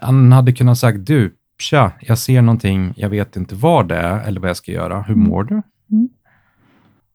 Han 0.00 0.32
hade 0.32 0.52
kunnat 0.52 0.78
sagt, 0.78 1.06
du, 1.06 1.34
tja, 1.58 1.92
jag 2.00 2.18
ser 2.18 2.42
någonting, 2.42 2.92
jag 2.96 3.08
vet 3.08 3.36
inte 3.36 3.54
vad 3.54 3.88
det 3.88 3.96
är 3.96 4.20
eller 4.20 4.40
vad 4.40 4.50
jag 4.50 4.56
ska 4.56 4.72
göra. 4.72 5.02
Hur 5.02 5.14
Mm. 5.14 5.28
mår 5.28 5.44
du? 5.44 5.62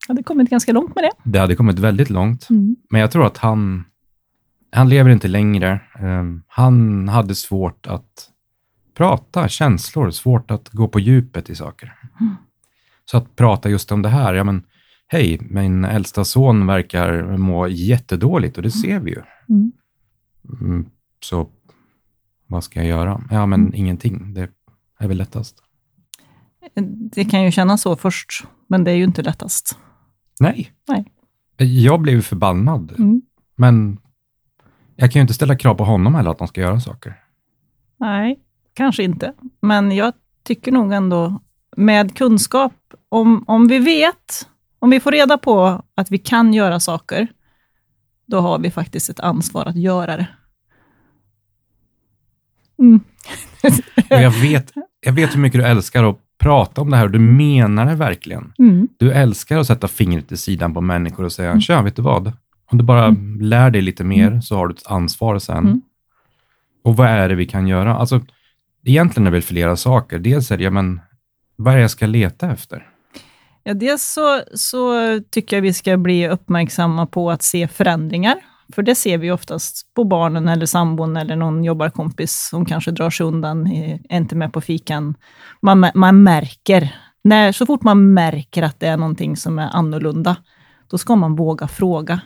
Jag 0.07 0.13
hade 0.15 0.23
kommit 0.23 0.49
ganska 0.49 0.71
långt 0.71 0.95
med 0.95 1.03
det. 1.03 1.11
Det 1.23 1.39
hade 1.39 1.55
kommit 1.55 1.79
väldigt 1.79 2.09
långt. 2.09 2.49
Mm. 2.49 2.75
Men 2.89 3.01
jag 3.01 3.11
tror 3.11 3.25
att 3.25 3.37
han, 3.37 3.83
han 4.71 4.89
lever 4.89 5.09
inte 5.09 5.27
längre. 5.27 5.81
Ehm, 5.99 6.43
han 6.47 7.09
hade 7.09 7.35
svårt 7.35 7.87
att 7.87 8.28
prata 8.99 9.47
känslor, 9.47 10.11
svårt 10.11 10.51
att 10.51 10.69
gå 10.69 10.87
på 10.87 10.99
djupet 10.99 11.49
i 11.49 11.55
saker. 11.55 11.93
Mm. 12.19 12.35
Så 13.05 13.17
att 13.17 13.35
prata 13.35 13.69
just 13.69 13.91
om 13.91 14.01
det 14.01 14.09
här, 14.09 14.33
ja 14.33 14.43
men 14.43 14.63
hej, 15.07 15.37
min 15.41 15.85
äldsta 15.85 16.25
son 16.25 16.67
verkar 16.67 17.37
må 17.37 17.67
jättedåligt 17.67 18.57
och 18.57 18.63
det 18.63 18.71
ser 18.71 18.99
vi 18.99 19.11
ju. 19.11 19.21
Mm. 19.49 19.71
Mm, 20.61 20.89
Så 21.23 21.49
Vad 22.47 22.63
ska 22.63 22.79
jag 22.79 22.87
göra? 22.87 23.23
Ja, 23.31 23.45
men 23.45 23.73
ingenting. 23.73 24.33
Det 24.33 24.49
är 24.99 25.07
väl 25.07 25.17
lättast. 25.17 25.55
Det 27.15 27.25
kan 27.25 27.43
ju 27.43 27.51
kännas 27.51 27.81
så 27.81 27.95
först, 27.95 28.43
men 28.67 28.83
det 28.83 28.91
är 28.91 28.95
ju 28.95 29.03
inte 29.03 29.21
lättast. 29.21 29.77
Nej. 30.39 30.71
Nej. 30.87 31.05
Jag 31.83 32.01
blev 32.01 32.21
förbannad, 32.21 32.91
Mm. 32.97 33.21
men 33.55 33.97
jag 34.95 35.11
kan 35.11 35.19
ju 35.19 35.21
inte 35.21 35.33
ställa 35.33 35.55
krav 35.57 35.75
på 35.75 35.83
honom 35.85 36.15
heller 36.15 36.31
att 36.31 36.39
han 36.39 36.47
ska 36.47 36.61
göra 36.61 36.79
saker. 36.79 37.15
Nej, 37.99 38.39
kanske 38.73 39.03
inte. 39.03 39.33
Men 39.61 39.91
jag 39.91 40.13
tycker 40.43 40.71
nog 40.71 40.93
ändå, 40.93 41.41
med 41.77 42.15
kunskap, 42.15 42.73
om, 43.09 43.43
om 43.47 43.67
vi 43.67 43.79
vet, 43.79 44.47
om 44.79 44.89
vi 44.89 44.99
får 44.99 45.11
reda 45.11 45.37
på 45.37 45.83
att 45.95 46.11
vi 46.11 46.17
kan 46.17 46.53
göra 46.53 46.79
saker, 46.79 47.27
då 48.25 48.39
har 48.39 48.59
vi 48.59 48.71
faktiskt 48.71 49.09
ett 49.09 49.19
ansvar 49.19 49.65
att 49.65 49.75
göra 49.75 50.17
det. 50.17 50.27
Mm. 52.79 52.99
Jag 54.09 54.31
vet, 54.31 54.73
jag 55.05 55.13
vet 55.13 55.35
hur 55.35 55.39
mycket 55.39 55.61
du 55.61 55.67
älskar 55.67 56.03
att 56.03 56.19
prata 56.39 56.81
om 56.81 56.89
det 56.89 56.97
här 56.97 57.03
och 57.03 57.11
du 57.11 57.19
menar 57.19 57.85
det 57.85 57.95
verkligen. 57.95 58.53
Mm. 58.59 58.87
Du 58.97 59.11
älskar 59.11 59.57
att 59.57 59.67
sätta 59.67 59.87
fingret 59.87 60.31
i 60.31 60.37
sidan 60.37 60.73
på 60.73 60.81
människor 60.81 61.23
och 61.23 61.31
säga, 61.31 61.61
tja, 61.61 61.81
vet 61.81 61.95
du 61.95 62.01
vad? 62.01 62.31
Om 62.71 62.77
du 62.77 62.83
bara 62.83 63.15
lär 63.39 63.69
dig 63.69 63.81
lite 63.81 64.03
mer 64.03 64.41
så 64.41 64.55
har 64.55 64.67
du 64.67 64.73
ett 64.73 64.87
ansvar 64.87 65.39
sen. 65.39 65.57
Mm. 65.57 65.81
Och 66.83 66.95
vad 66.95 67.07
är 67.07 67.29
det 67.29 67.35
vi 67.35 67.45
kan 67.45 67.67
göra? 67.67 67.95
Alltså, 67.95 68.21
egentligen 68.89 69.27
är 69.27 69.31
det 69.31 69.35
väl 69.35 69.41
flera 69.41 69.75
saker. 69.75 70.19
Dels 70.19 70.51
är 70.51 70.57
det, 70.57 70.63
ja, 70.63 70.71
men 70.71 71.01
vad 71.55 71.73
är 71.73 71.77
det 71.77 71.81
jag 71.81 71.91
ska 71.91 72.05
leta 72.05 72.51
efter? 72.51 72.87
Ja, 73.63 73.73
dels 73.73 74.03
så, 74.03 74.41
så 74.53 74.93
tycker 75.29 75.57
jag 75.57 75.61
vi 75.61 75.73
ska 75.73 75.97
bli 75.97 76.27
uppmärksamma 76.27 77.05
på 77.05 77.31
att 77.31 77.43
se 77.43 77.67
förändringar. 77.67 78.35
För 78.73 78.83
det 78.83 78.95
ser 78.95 79.17
vi 79.17 79.31
oftast 79.31 79.93
på 79.93 80.03
barnen 80.03 80.47
eller 80.47 80.65
sambon 80.65 81.17
eller 81.17 81.35
någon 81.35 81.63
jobbarkompis 81.63 82.47
som 82.49 82.65
kanske 82.65 82.91
drar 82.91 83.09
sig 83.09 83.25
undan, 83.25 83.67
eh, 83.67 83.99
är 84.09 84.17
inte 84.17 84.35
med 84.35 84.53
på 84.53 84.61
fikan. 84.61 85.15
Man, 85.61 85.91
man 85.93 86.23
märker, 86.23 86.95
när, 87.23 87.51
så 87.51 87.65
fort 87.65 87.83
man 87.83 88.13
märker 88.13 88.63
att 88.63 88.79
det 88.79 88.87
är 88.87 88.97
någonting 88.97 89.37
som 89.37 89.59
är 89.59 89.69
annorlunda, 89.71 90.35
då 90.87 90.97
ska 90.97 91.15
man 91.15 91.35
våga 91.35 91.67
fråga. 91.67 92.21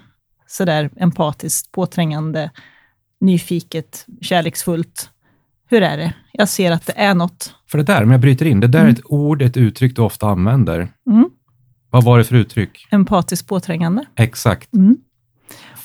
Sådär 0.47 0.89
empatiskt, 0.95 1.71
påträngande, 1.71 2.51
nyfiket, 3.19 4.05
kärleksfullt. 4.21 5.09
Hur 5.69 5.81
är 5.81 5.97
det? 5.97 6.13
Jag 6.31 6.49
ser 6.49 6.71
att 6.71 6.85
det 6.85 6.93
är 6.95 7.13
något. 7.13 7.53
För 7.67 7.77
det 7.77 7.83
där, 7.83 8.03
om 8.03 8.11
jag 8.11 8.19
bryter 8.19 8.45
in, 8.45 8.59
det 8.59 8.67
där 8.67 8.85
är 8.85 8.89
ett 8.89 9.01
ord, 9.05 9.41
ett 9.41 9.57
uttryck 9.57 9.95
du 9.95 10.01
ofta 10.01 10.27
använder. 10.27 10.87
Mm. 11.09 11.29
Vad 11.89 12.03
var 12.03 12.17
det 12.17 12.23
för 12.23 12.35
uttryck? 12.35 12.87
Empatiskt 12.91 13.47
påträngande. 13.47 14.05
Exakt. 14.15 14.73
Mm. 14.73 14.97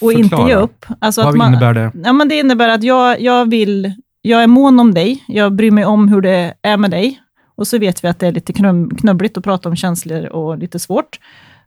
Och 0.01 0.13
inte 0.13 0.29
Förklara. 0.29 0.49
ge 0.49 0.55
upp. 0.55 0.87
Alltså 0.99 1.23
Vad 1.23 1.37
man, 1.37 1.49
innebär 1.53 1.75
det? 1.75 1.93
Ja, 2.05 2.13
men 2.13 2.29
det 2.29 2.39
innebär 2.39 2.69
att 2.69 2.83
jag, 2.83 3.21
jag 3.21 3.51
vill, 3.51 3.93
jag 4.23 4.43
är 4.43 4.47
mån 4.47 4.81
om 4.81 4.95
dig, 4.95 5.25
jag 5.29 5.53
bryr 5.53 5.71
mig 5.71 5.85
om 5.85 6.09
hur 6.09 6.21
det 6.21 6.55
är 6.63 6.77
med 6.77 6.91
dig. 6.91 7.21
Och 7.57 7.67
så 7.67 7.79
vet 7.79 8.05
vi 8.05 8.09
att 8.09 8.19
det 8.19 8.27
är 8.27 8.33
lite 8.33 8.53
knub, 8.53 8.99
knubbligt 8.99 9.37
att 9.37 9.45
prata 9.45 9.69
om 9.69 9.77
känslor 9.77 10.27
och 10.27 10.59
lite 10.59 10.79
svårt. 10.79 11.19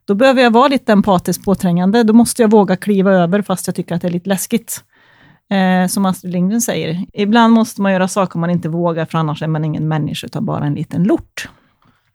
Då 0.04 0.14
behöver 0.14 0.42
jag 0.42 0.50
vara 0.50 0.68
lite 0.68 0.92
empatiskt 0.92 1.44
påträngande. 1.44 2.02
Då 2.02 2.12
måste 2.12 2.42
jag 2.42 2.50
våga 2.50 2.76
kliva 2.76 3.12
över 3.12 3.42
fast 3.42 3.66
jag 3.66 3.76
tycker 3.76 3.94
att 3.94 4.02
det 4.02 4.08
är 4.08 4.12
lite 4.12 4.28
läskigt. 4.28 4.84
Eh, 5.50 5.86
som 5.86 6.06
Astrid 6.06 6.32
Lindgren 6.32 6.60
säger, 6.60 7.06
ibland 7.12 7.52
måste 7.52 7.82
man 7.82 7.92
göra 7.92 8.08
saker 8.08 8.38
man 8.38 8.50
inte 8.50 8.68
vågar, 8.68 9.04
för 9.04 9.18
annars 9.18 9.42
är 9.42 9.46
man 9.46 9.64
ingen 9.64 9.88
människa, 9.88 10.26
utan 10.26 10.44
bara 10.44 10.66
en 10.66 10.74
liten 10.74 11.02
lort. 11.04 11.48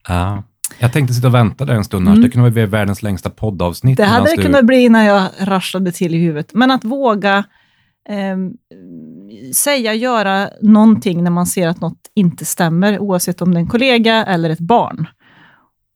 Ja. 0.08 0.44
Jag 0.80 0.94
tänkte 0.94 1.14
sitta 1.14 1.28
och 1.28 1.34
vänta 1.34 1.66
där 1.66 1.74
en 1.74 1.84
stund, 1.84 2.08
Mm. 2.08 2.22
det 2.22 2.30
kunde 2.30 2.52
bli 2.52 2.66
världens 2.66 3.04
längsta 3.04 3.30
poddavsnitt. 3.30 3.98
Det 3.98 4.06
hade 4.06 4.30
det 4.30 4.36
du- 4.36 4.42
kunnat 4.44 4.66
bli 4.66 4.90
när 4.90 5.04
jag 5.08 5.30
rasslade 5.40 5.92
till 5.92 6.16
i 6.16 6.18
huvudet. 6.18 6.54
Men 6.54 6.72
att 6.72 6.86
våga 6.86 7.38
eh, 8.10 8.38
säga, 9.56 9.94
göra 9.94 10.50
någonting 10.62 11.24
när 11.24 11.32
man 11.32 11.46
ser 11.46 11.68
att 11.68 11.82
något 11.82 12.00
inte 12.14 12.46
stämmer, 12.46 13.00
oavsett 13.00 13.42
om 13.42 13.54
det 13.54 13.58
är 13.58 13.62
en 13.62 13.68
kollega 13.68 14.26
eller 14.26 14.50
ett 14.50 14.60
barn. 14.60 15.08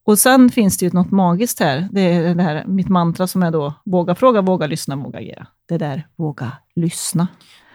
Och 0.05 0.19
sen 0.19 0.49
finns 0.49 0.77
det 0.77 0.85
ju 0.85 0.91
något 0.91 1.11
magiskt 1.11 1.59
här. 1.59 1.87
Det 1.91 2.01
är 2.01 2.35
det 2.35 2.43
här 2.43 2.63
mitt 2.67 2.89
mantra 2.89 3.27
som 3.27 3.43
är 3.43 3.51
då, 3.51 3.73
våga 3.85 4.15
fråga, 4.15 4.41
våga 4.41 4.67
lyssna, 4.67 4.95
våga 4.95 5.19
agera. 5.19 5.47
Det 5.69 5.77
där, 5.77 6.07
våga 6.17 6.51
lyssna. 6.81 7.27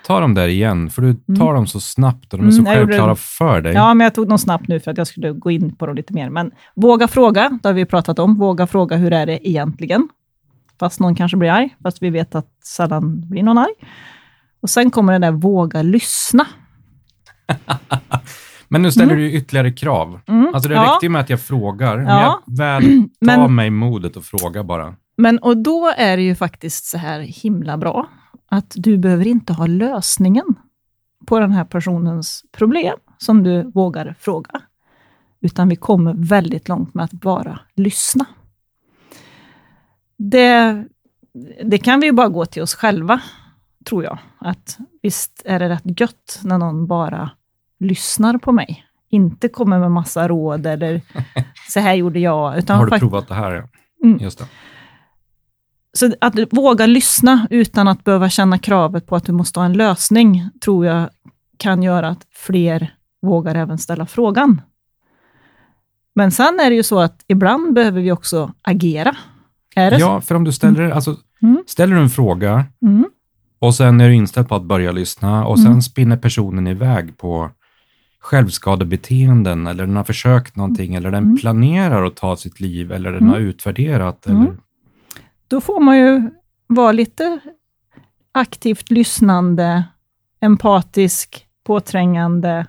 Ta 0.06 0.20
dem 0.20 0.34
där 0.34 0.48
igen, 0.48 0.90
för 0.90 1.02
du 1.02 1.14
tar 1.36 1.54
dem 1.54 1.66
så 1.66 1.80
snabbt 1.80 2.32
och 2.32 2.38
de 2.38 2.46
är 2.46 2.50
så 2.50 2.60
Mm, 2.60 2.74
självklara 2.74 3.10
det. 3.10 3.16
för 3.16 3.60
dig. 3.60 3.72
Ja, 3.74 3.94
men 3.94 4.04
jag 4.04 4.14
tog 4.14 4.28
dem 4.28 4.38
snabbt 4.38 4.68
nu 4.68 4.80
för 4.80 4.90
att 4.90 4.98
jag 4.98 5.06
skulle 5.06 5.32
gå 5.32 5.50
in 5.50 5.76
på 5.76 5.86
dem 5.86 5.96
lite 5.96 6.12
mer. 6.14 6.30
Men 6.30 6.50
våga 6.76 7.08
fråga, 7.08 7.58
det 7.62 7.68
har 7.68 7.72
vi 7.74 7.84
pratat 7.84 8.18
om. 8.18 8.38
Våga 8.38 8.66
fråga, 8.66 8.96
hur 8.96 9.12
är 9.12 9.26
det 9.26 9.48
egentligen? 9.48 10.08
Fast 10.80 11.00
någon 11.00 11.14
kanske 11.14 11.36
blir 11.36 11.50
arg, 11.50 11.76
fast 11.82 12.02
vi 12.02 12.10
vet 12.10 12.34
att 12.34 12.48
sällan 12.64 13.28
blir 13.28 13.42
någon 13.42 13.58
arg. 13.58 13.72
Och 14.62 14.70
sen 14.70 14.90
kommer 14.90 15.12
det 15.12 15.18
där 15.18 15.32
våga 15.32 15.82
lyssna. 15.82 16.46
Men 18.68 18.82
nu 18.82 18.90
ställer 18.92 19.16
du 19.16 19.22
ju 19.22 19.32
ytterligare 19.32 19.72
krav. 19.72 20.20
Mm, 20.28 20.50
Alltså 20.54 20.68
det 20.68 20.74
ja. 20.74 20.82
räckte 20.82 21.06
ju 21.06 21.10
med 21.10 21.20
att 21.20 21.30
jag 21.30 21.40
frågar. 21.40 21.96
Om 21.98 22.04
Ja. 22.04 22.42
jag 22.46 22.56
väl 22.56 22.82
tar 23.26 23.38
Men- 23.38 23.54
mig 23.54 23.70
modet 23.70 24.16
att 24.16 24.24
fråga 24.26 24.64
bara. 24.64 24.94
Men 25.18 25.38
och 25.38 25.56
då 25.56 25.92
är 25.96 26.16
det 26.16 26.22
ju 26.22 26.34
faktiskt 26.34 26.84
så 26.84 26.98
här 26.98 27.20
himla 27.20 27.76
bra 27.78 28.06
att 28.46 28.72
du 28.76 28.98
behöver 28.98 29.26
inte 29.26 29.52
ha 29.52 29.66
lösningen 29.66 30.54
på 31.26 31.40
den 31.40 31.52
här 31.52 31.64
personens 31.64 32.44
problem 32.52 32.98
som 33.18 33.42
du 33.42 33.70
vågar 33.70 34.14
fråga. 34.18 34.60
Utan 35.40 35.68
vi 35.68 35.76
kommer 35.76 36.14
väldigt 36.14 36.68
långt 36.68 36.94
med 36.94 37.04
att 37.04 37.12
bara 37.12 37.60
lyssna. 37.74 38.24
Det, 40.18 40.84
det 41.64 41.78
kan 41.78 42.00
vi 42.00 42.06
ju 42.06 42.12
bara 42.12 42.28
gå 42.28 42.46
till 42.46 42.62
oss 42.62 42.74
själva, 42.74 43.20
tror 43.84 44.04
jag. 44.04 44.18
Att 44.38 44.78
visst 45.02 45.42
är 45.44 45.58
det 45.58 45.68
rätt 45.68 46.00
gött 46.00 46.40
när 46.44 46.58
någon 46.58 46.86
bara 46.86 47.30
lyssnar 47.78 48.38
på 48.38 48.52
mig. 48.52 48.84
Inte 49.08 49.48
kommer 49.48 49.78
med 49.78 49.90
massa 49.90 50.28
råd 50.28 50.66
eller 50.66 51.00
så 51.68 51.80
här 51.80 51.94
gjorde 51.94 52.18
jag. 52.18 52.58
Utan 52.58 52.78
Har 52.78 52.86
du 52.86 52.98
provat 52.98 53.28
det 53.28 53.34
här? 53.34 53.52
Ja. 53.52 53.68
Mm. 54.04 54.18
Just 54.18 54.38
det. 54.38 54.46
Så 55.96 56.12
att 56.20 56.34
våga 56.50 56.86
lyssna 56.86 57.46
utan 57.50 57.88
att 57.88 58.04
behöva 58.04 58.30
känna 58.30 58.58
kravet 58.58 59.06
på 59.06 59.16
att 59.16 59.24
du 59.26 59.32
måste 59.32 59.60
ha 59.60 59.64
en 59.66 59.72
lösning, 59.72 60.48
tror 60.64 60.86
jag 60.86 61.08
kan 61.56 61.82
göra 61.82 62.08
att 62.08 62.26
fler 62.32 62.94
vågar 63.22 63.54
även 63.54 63.78
ställa 63.78 64.06
frågan. 64.06 64.60
Men 66.14 66.30
sen 66.30 66.60
är 66.60 66.70
det 66.70 66.76
ju 66.76 66.82
så 66.82 66.98
att 66.98 67.24
ibland 67.28 67.74
behöver 67.74 68.00
vi 68.00 68.12
också 68.12 68.52
agera. 68.62 69.16
Är 69.76 69.90
det 69.90 69.96
så? 70.00 70.02
Ja, 70.06 70.20
för 70.20 70.34
om 70.34 70.44
du 70.44 70.52
ställer, 70.52 70.90
alltså, 70.90 71.16
Mm. 71.42 71.62
ställer 71.66 71.96
du 71.96 72.02
en 72.02 72.10
fråga 72.10 72.64
Mm. 72.82 73.04
och 73.58 73.74
sen 73.74 74.00
är 74.00 74.08
du 74.08 74.14
inställd 74.14 74.48
på 74.48 74.54
att 74.54 74.62
börja 74.64 74.92
lyssna 74.92 75.46
och 75.46 75.58
sen 75.58 75.66
Mm. 75.66 75.82
spinner 75.82 76.16
personen 76.16 76.66
iväg 76.66 77.18
på 77.18 77.50
självskadebeteenden 78.20 79.66
eller 79.66 79.86
den 79.86 79.96
har 79.96 80.04
försökt 80.04 80.56
någonting 80.56 80.94
eller 80.94 81.10
den 81.10 81.24
Mm. 81.24 81.36
planerar 81.36 82.04
att 82.04 82.16
ta 82.16 82.36
sitt 82.36 82.60
liv 82.60 82.92
eller 82.92 83.12
den 83.12 83.22
Mm. 83.22 83.32
har 83.32 83.38
utvärderat. 83.40 84.26
Mm. 84.26 84.42
Eller, 84.42 84.56
Då 85.48 85.60
får 85.60 85.80
man 85.80 85.98
ju 85.98 86.30
vara 86.66 86.92
lite 86.92 87.40
aktivt 88.32 88.90
lyssnande, 88.90 89.84
empatisk, 90.40 91.46
påträngande 91.64 92.66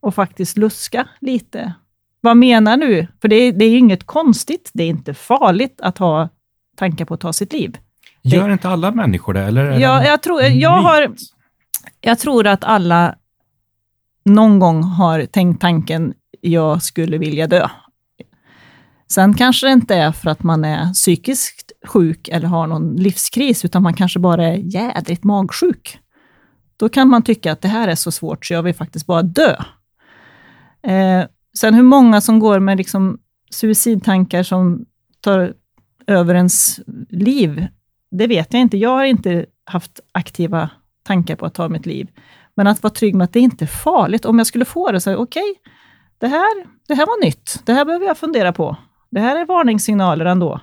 och 0.00 0.14
faktiskt 0.14 0.58
luska 0.58 1.08
lite. 1.20 1.74
Vad 2.20 2.36
menar 2.36 2.76
du? 2.76 3.06
För 3.20 3.28
det 3.28 3.36
är, 3.36 3.52
det 3.52 3.64
är 3.64 3.78
inget 3.78 4.06
konstigt, 4.06 4.70
det 4.74 4.84
är 4.84 4.88
inte 4.88 5.14
farligt 5.14 5.80
att 5.80 5.98
ha 5.98 6.28
tankar 6.76 7.04
på 7.04 7.14
att 7.14 7.20
ta 7.20 7.32
sitt 7.32 7.52
liv. 7.52 7.78
Gör 8.22 8.50
inte 8.50 8.68
alla 8.68 8.90
människor 8.90 9.34
det? 9.34 9.40
Eller 9.40 9.80
Ja, 9.80 10.04
jag, 10.04 10.22
tror, 10.22 10.42
jag, 10.42 10.70
har, 10.70 11.14
jag 12.00 12.18
tror 12.18 12.46
att 12.46 12.64
alla 12.64 13.14
någon 14.24 14.58
gång 14.58 14.82
har 14.82 15.26
tänkt 15.26 15.60
tanken, 15.60 16.14
jag 16.40 16.82
skulle 16.82 17.18
vilja 17.18 17.46
dö. 17.46 17.68
Sen 19.08 19.34
kanske 19.34 19.66
det 19.66 19.72
inte 19.72 19.94
är 19.94 20.12
för 20.12 20.30
att 20.30 20.42
man 20.42 20.64
är 20.64 20.92
psykiskt 20.92 21.65
sjuk 21.88 22.28
eller 22.28 22.46
har 22.46 22.66
någon 22.66 22.96
livskris, 22.96 23.64
utan 23.64 23.82
man 23.82 23.94
kanske 23.94 24.18
bara 24.18 24.46
är 24.46 24.56
jädrigt 24.56 25.24
magsjuk. 25.24 25.98
Då 26.76 26.88
kan 26.88 27.08
man 27.08 27.22
tycka 27.22 27.52
att 27.52 27.60
det 27.60 27.68
här 27.68 27.88
är 27.88 27.94
så 27.94 28.10
svårt 28.10 28.46
så 28.46 28.54
jag 28.54 28.62
vill 28.62 28.74
faktiskt 28.74 29.06
bara 29.06 29.22
dö. 29.22 29.56
Eh, 30.82 31.24
sen 31.58 31.74
hur 31.74 31.82
många 31.82 32.20
som 32.20 32.38
går 32.38 32.58
med 32.58 32.78
liksom 32.78 33.18
suicidtankar 33.50 34.42
som 34.42 34.84
tar 35.20 35.54
över 36.06 36.34
ens 36.34 36.80
liv, 37.08 37.66
det 38.10 38.26
vet 38.26 38.52
jag 38.52 38.60
inte. 38.60 38.76
Jag 38.76 38.90
har 38.90 39.04
inte 39.04 39.46
haft 39.64 40.00
aktiva 40.12 40.70
tankar 41.02 41.36
på 41.36 41.46
att 41.46 41.54
ta 41.54 41.68
mitt 41.68 41.86
liv. 41.86 42.08
Men 42.54 42.66
att 42.66 42.82
vara 42.82 42.94
trygg 42.94 43.14
med 43.14 43.24
att 43.24 43.32
det 43.32 43.40
inte 43.40 43.64
är 43.64 43.66
farligt. 43.66 44.24
Om 44.24 44.38
jag 44.38 44.46
skulle 44.46 44.64
få 44.64 44.92
det, 44.92 45.00
så 45.00 45.16
okej, 45.16 45.54
det, 46.18 46.26
här, 46.26 46.66
det 46.88 46.94
här 46.94 47.06
var 47.06 47.24
nytt. 47.24 47.62
Det 47.64 47.72
här 47.72 47.84
behöver 47.84 48.06
jag 48.06 48.18
fundera 48.18 48.52
på. 48.52 48.76
Det 49.10 49.20
här 49.20 49.40
är 49.40 49.46
varningssignaler 49.46 50.24
ändå. 50.24 50.60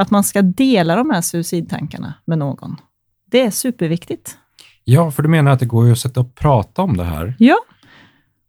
Att 0.00 0.10
man 0.10 0.24
ska 0.24 0.42
dela 0.42 0.96
de 0.96 1.10
här 1.10 1.20
suicidtankarna 1.20 2.14
med 2.24 2.38
någon. 2.38 2.76
Det 3.30 3.40
är 3.40 3.50
superviktigt. 3.50 4.38
Ja, 4.84 5.10
för 5.10 5.22
du 5.22 5.28
menar 5.28 5.50
att 5.50 5.60
det 5.60 5.66
går 5.66 5.86
ju 5.86 5.92
att 5.92 5.98
sätta 5.98 6.20
och 6.20 6.34
prata 6.34 6.82
om 6.82 6.96
det 6.96 7.04
här. 7.04 7.34
Ja. 7.38 7.56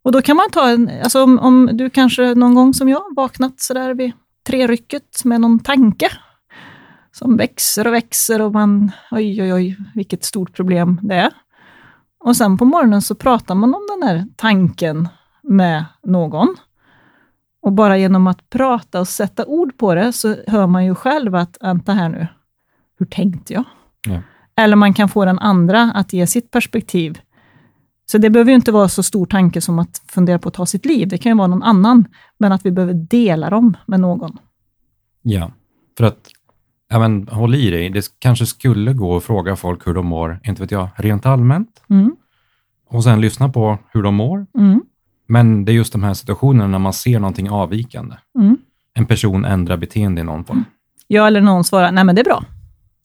Och 0.02 0.12
då 0.12 0.22
kan 0.22 0.36
man 0.36 0.50
ta 0.50 0.68
en, 0.68 0.90
alltså 1.02 1.22
om, 1.22 1.38
om 1.38 1.70
du 1.72 1.90
kanske 1.90 2.34
någon 2.34 2.54
gång 2.54 2.74
som 2.74 2.88
jag 2.88 3.02
vaknat 3.16 3.60
sådär 3.60 3.94
vid 3.94 4.12
trerycket 4.46 5.24
med 5.24 5.40
någon 5.40 5.58
tanke 5.58 6.08
som 7.12 7.36
växer 7.36 7.86
och 7.86 7.92
växer 7.92 8.42
och 8.42 8.52
man, 8.52 8.92
oj 9.10 9.42
oj 9.42 9.54
oj, 9.54 9.76
vilket 9.94 10.24
stort 10.24 10.56
problem 10.56 11.00
det 11.02 11.14
är. 11.14 11.30
och 12.24 12.36
sen 12.36 12.58
på 12.58 12.64
morgonen 12.64 13.02
så 13.02 13.14
pratar 13.14 13.54
man 13.54 13.74
om 13.74 13.86
den 13.90 14.08
här 14.08 14.26
tanken 14.36 15.08
med 15.42 15.84
någon. 16.06 16.56
Och 17.62 17.72
bara 17.72 17.98
genom 17.98 18.26
att 18.26 18.50
prata 18.50 19.00
och 19.00 19.08
sätta 19.08 19.44
ord 19.44 19.78
på 19.78 19.94
det 19.94 20.12
så 20.12 20.36
hör 20.46 20.66
man 20.66 20.84
ju 20.84 20.94
själv 20.94 21.34
att, 21.34 21.56
vänta 21.60 21.92
här 21.92 22.08
nu, 22.08 22.26
hur 22.98 23.06
tänkte 23.06 23.52
jag? 23.52 23.64
Ja. 24.08 24.22
Eller 24.56 24.76
man 24.76 24.94
kan 24.94 25.08
få 25.08 25.24
den 25.24 25.38
andra 25.38 25.82
att 25.82 26.12
ge 26.12 26.26
sitt 26.26 26.50
perspektiv. 26.50 27.18
Så 28.06 28.18
det 28.18 28.30
behöver 28.30 28.50
ju 28.50 28.54
inte 28.54 28.72
vara 28.72 28.88
så 28.88 29.02
stor 29.02 29.26
tanke 29.26 29.60
som 29.60 29.78
att 29.78 30.02
fundera 30.08 30.38
på 30.38 30.48
att 30.48 30.54
ta 30.54 30.66
sitt 30.66 30.86
liv. 30.86 31.08
Det 31.08 31.18
kan 31.18 31.32
ju 31.32 31.38
vara 31.38 31.46
någon 31.46 31.62
annan, 31.62 32.04
men 32.38 32.52
att 32.52 32.66
vi 32.66 32.70
behöver 32.70 32.94
dela 32.94 33.50
dem 33.50 33.76
med 33.86 34.00
någon. 34.00 34.38
Ja, 35.22 35.52
för 35.98 36.04
att, 36.04 36.28
ja 36.88 36.98
men 36.98 37.28
håll 37.28 37.54
i 37.54 37.70
dig, 37.70 37.90
det 37.90 38.04
kanske 38.18 38.46
skulle 38.46 38.92
gå 38.92 39.16
att 39.16 39.24
fråga 39.24 39.56
folk 39.56 39.86
hur 39.86 39.94
de 39.94 40.06
mår, 40.06 40.40
inte 40.44 40.62
vet 40.62 40.70
jag, 40.70 40.88
rent 40.96 41.26
allmänt. 41.26 41.82
Mm. 41.90 42.16
Och 42.88 43.04
sen 43.04 43.20
lyssna 43.20 43.48
på 43.48 43.78
hur 43.92 44.02
de 44.02 44.14
mår. 44.14 44.46
Mm. 44.58 44.82
Men 45.26 45.64
det 45.64 45.72
är 45.72 45.74
just 45.74 45.92
de 45.92 46.02
här 46.02 46.14
situationerna 46.14 46.66
när 46.66 46.78
man 46.78 46.92
ser 46.92 47.20
någonting 47.20 47.50
avvikande. 47.50 48.16
Mm. 48.38 48.56
En 48.94 49.06
person 49.06 49.44
ändrar 49.44 49.76
beteende 49.76 50.20
i 50.20 50.24
någon 50.24 50.44
form. 50.44 50.64
Ja, 51.06 51.26
eller 51.26 51.40
någon 51.40 51.64
svarar, 51.64 51.92
nej 51.92 52.04
men 52.04 52.14
det 52.14 52.22
är 52.22 52.24
bra. 52.24 52.44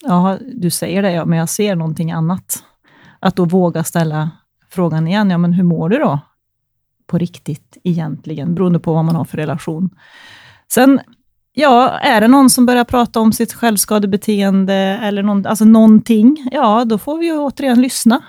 Ja, 0.03 0.37
du 0.53 0.69
säger 0.69 1.01
det, 1.01 1.11
ja, 1.11 1.25
men 1.25 1.39
jag 1.39 1.49
ser 1.49 1.75
någonting 1.75 2.11
annat. 2.11 2.63
Att 3.19 3.35
då 3.35 3.45
våga 3.45 3.83
ställa 3.83 4.29
frågan 4.69 5.07
igen, 5.07 5.29
ja 5.29 5.37
men 5.37 5.53
hur 5.53 5.63
mår 5.63 5.89
du 5.89 5.97
då? 5.97 6.19
På 7.07 7.17
riktigt 7.17 7.77
egentligen, 7.83 8.55
beroende 8.55 8.79
på 8.79 8.93
vad 8.93 9.05
man 9.05 9.15
har 9.15 9.25
för 9.25 9.37
relation. 9.37 9.89
Sen, 10.73 10.99
ja, 11.53 11.89
är 11.89 12.21
det 12.21 12.27
någon 12.27 12.49
som 12.49 12.65
börjar 12.65 12.83
prata 12.83 13.19
om 13.19 13.33
sitt 13.33 13.53
självskadebeteende 13.53 14.73
eller 14.73 15.23
någon, 15.23 15.45
alltså 15.45 15.65
någonting, 15.65 16.49
ja, 16.51 16.85
då 16.85 16.97
får 16.97 17.17
vi 17.17 17.25
ju 17.25 17.37
återigen 17.37 17.81
lyssna. 17.81 18.23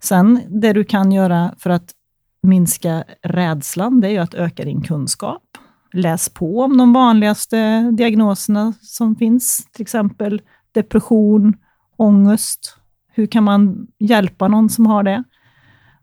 Sen, 0.00 0.40
det 0.48 0.72
du 0.72 0.84
kan 0.84 1.12
göra 1.12 1.54
för 1.58 1.70
att 1.70 1.90
minska 2.42 3.04
rädslan, 3.22 4.00
det 4.00 4.08
är 4.08 4.12
ju 4.12 4.18
att 4.18 4.34
öka 4.34 4.64
din 4.64 4.82
kunskap. 4.82 5.42
Läs 5.92 6.28
på 6.28 6.60
om 6.60 6.76
de 6.76 6.92
vanligaste 6.92 7.90
diagnoserna 7.90 8.72
som 8.80 9.16
finns, 9.16 9.66
till 9.72 9.82
exempel 9.82 10.42
depression, 10.72 11.54
ångest. 11.96 12.76
Hur 13.12 13.26
kan 13.26 13.44
man 13.44 13.86
hjälpa 13.98 14.48
någon 14.48 14.68
som 14.68 14.86
har 14.86 15.02
det? 15.02 15.24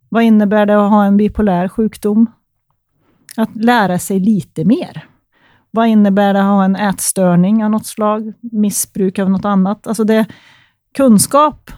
Vad 0.10 0.24
innebär 0.24 0.66
det 0.66 0.86
att 0.86 0.90
ha 0.90 1.06
en 1.06 1.18
bipolär 1.18 1.68
sjukdom? 1.68 2.32
Att 3.38 3.56
lära 3.56 4.00
sig 4.00 4.20
lite 4.20 4.66
mer. 4.66 5.06
Vad 5.72 5.88
innebär 5.88 6.34
det 6.34 6.40
att 6.40 6.46
ha 6.46 6.66
en 6.66 6.76
ätstörning 6.76 7.64
av 7.64 7.70
något 7.70 7.86
slag? 7.86 8.34
Missbruk 8.40 9.20
av 9.20 9.30
något 9.30 9.46
annat? 9.46 9.88
Alltså 9.88 10.04
det, 10.04 10.26
kunskap, 10.98 11.72